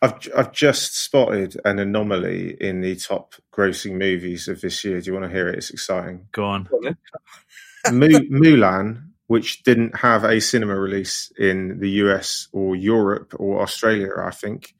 [0.00, 5.00] I've I've just spotted an anomaly in the top grossing movies of this year.
[5.00, 5.56] Do you want to hear it?
[5.56, 6.28] It's exciting.
[6.32, 6.68] Go on.
[7.92, 14.10] Mu- Mulan, which didn't have a cinema release in the US or Europe or Australia,
[14.18, 14.74] I think,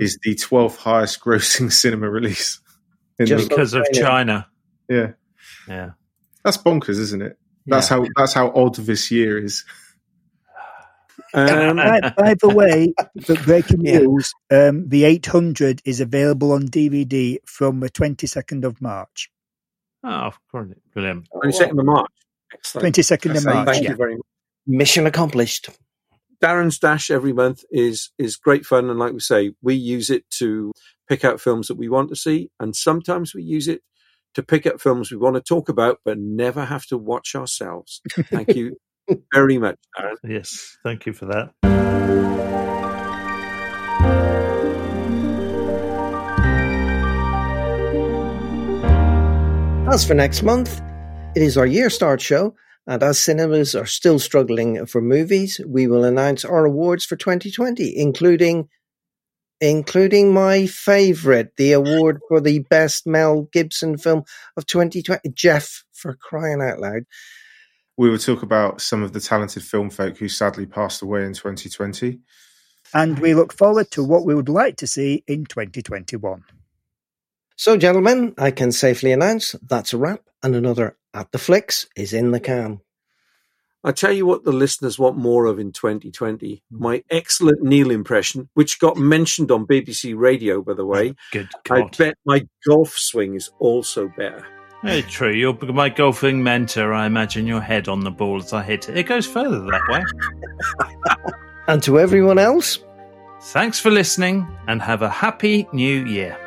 [0.00, 2.60] is the 12th highest grossing cinema release.
[3.18, 4.46] In Just the, Because of China.
[4.88, 5.12] yeah,
[5.68, 5.90] Yeah.
[6.44, 7.36] that's bonkers, isn't it?
[7.66, 7.96] That's Yeah.
[7.98, 9.64] how that's how odd this year is.
[11.34, 12.92] Um, by, by the way,
[13.22, 14.00] for breaking Yeah.
[14.00, 19.30] news, um, the 800 is available on DVD from the 22nd of March.
[20.04, 20.82] Oh, brilliant.
[20.92, 21.28] brilliant.
[21.34, 22.10] 22nd of March.
[22.52, 22.96] Excellent.
[22.96, 23.66] 22nd of March.
[23.66, 23.90] Thank yeah.
[23.90, 24.26] you very much.
[24.66, 25.70] Mission accomplished.
[26.42, 30.28] Darren's Dash every month is is great fun, and like we say, we use it
[30.38, 30.72] to
[31.08, 33.80] pick out films that we want to see, and sometimes we use it
[34.34, 38.00] to pick up films we want to talk about, but never have to watch ourselves.
[38.28, 38.76] Thank you
[39.32, 40.16] very much, Darren.
[40.24, 41.52] Yes, thank you for that.
[49.92, 50.80] As for next month,
[51.36, 52.54] it is our year start show,
[52.86, 57.98] and as cinemas are still struggling for movies, we will announce our awards for 2020,
[57.98, 58.68] including
[59.60, 64.24] including my favorite, the award for the best Mel Gibson film
[64.56, 65.30] of 2020.
[65.34, 67.02] Jeff, for crying out loud.
[67.96, 71.34] We will talk about some of the talented film folk who sadly passed away in
[71.34, 72.20] 2020.
[72.94, 76.44] And we look forward to what we would like to see in 2021.
[77.56, 82.12] So, gentlemen, I can safely announce that's a wrap, and another At the Flicks is
[82.12, 82.80] in the can.
[83.84, 86.62] I tell you what, the listeners want more of in 2020.
[86.70, 91.14] My excellent Neil impression, which got mentioned on BBC Radio, by the way.
[91.32, 94.46] Good I bet my golf swing is also better.
[94.82, 95.32] Very true.
[95.32, 96.92] You're my golfing mentor.
[96.92, 98.96] I imagine your head on the ball as I hit it.
[98.96, 100.02] It goes further that way.
[101.68, 102.80] And to everyone else,
[103.46, 106.38] Thanks for listening and have a happy new year.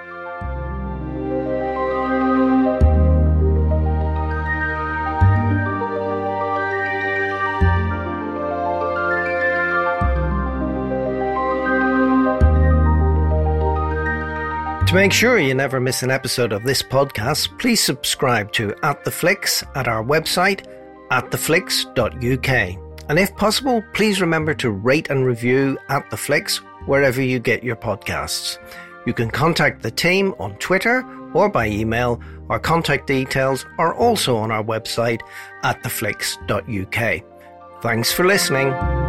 [14.96, 19.04] To make sure you never miss an episode of this podcast, please subscribe to At
[19.04, 20.66] the Flicks at our website,
[21.12, 23.10] attheflicks.uk.
[23.10, 27.62] And if possible, please remember to rate and review At the Flicks wherever you get
[27.62, 28.58] your podcasts.
[29.06, 31.04] You can contact the team on Twitter
[31.34, 32.22] or by email.
[32.50, 35.20] Our contact details are also on our website,
[35.62, 37.82] at attheflicks.uk.
[37.82, 39.05] Thanks for listening.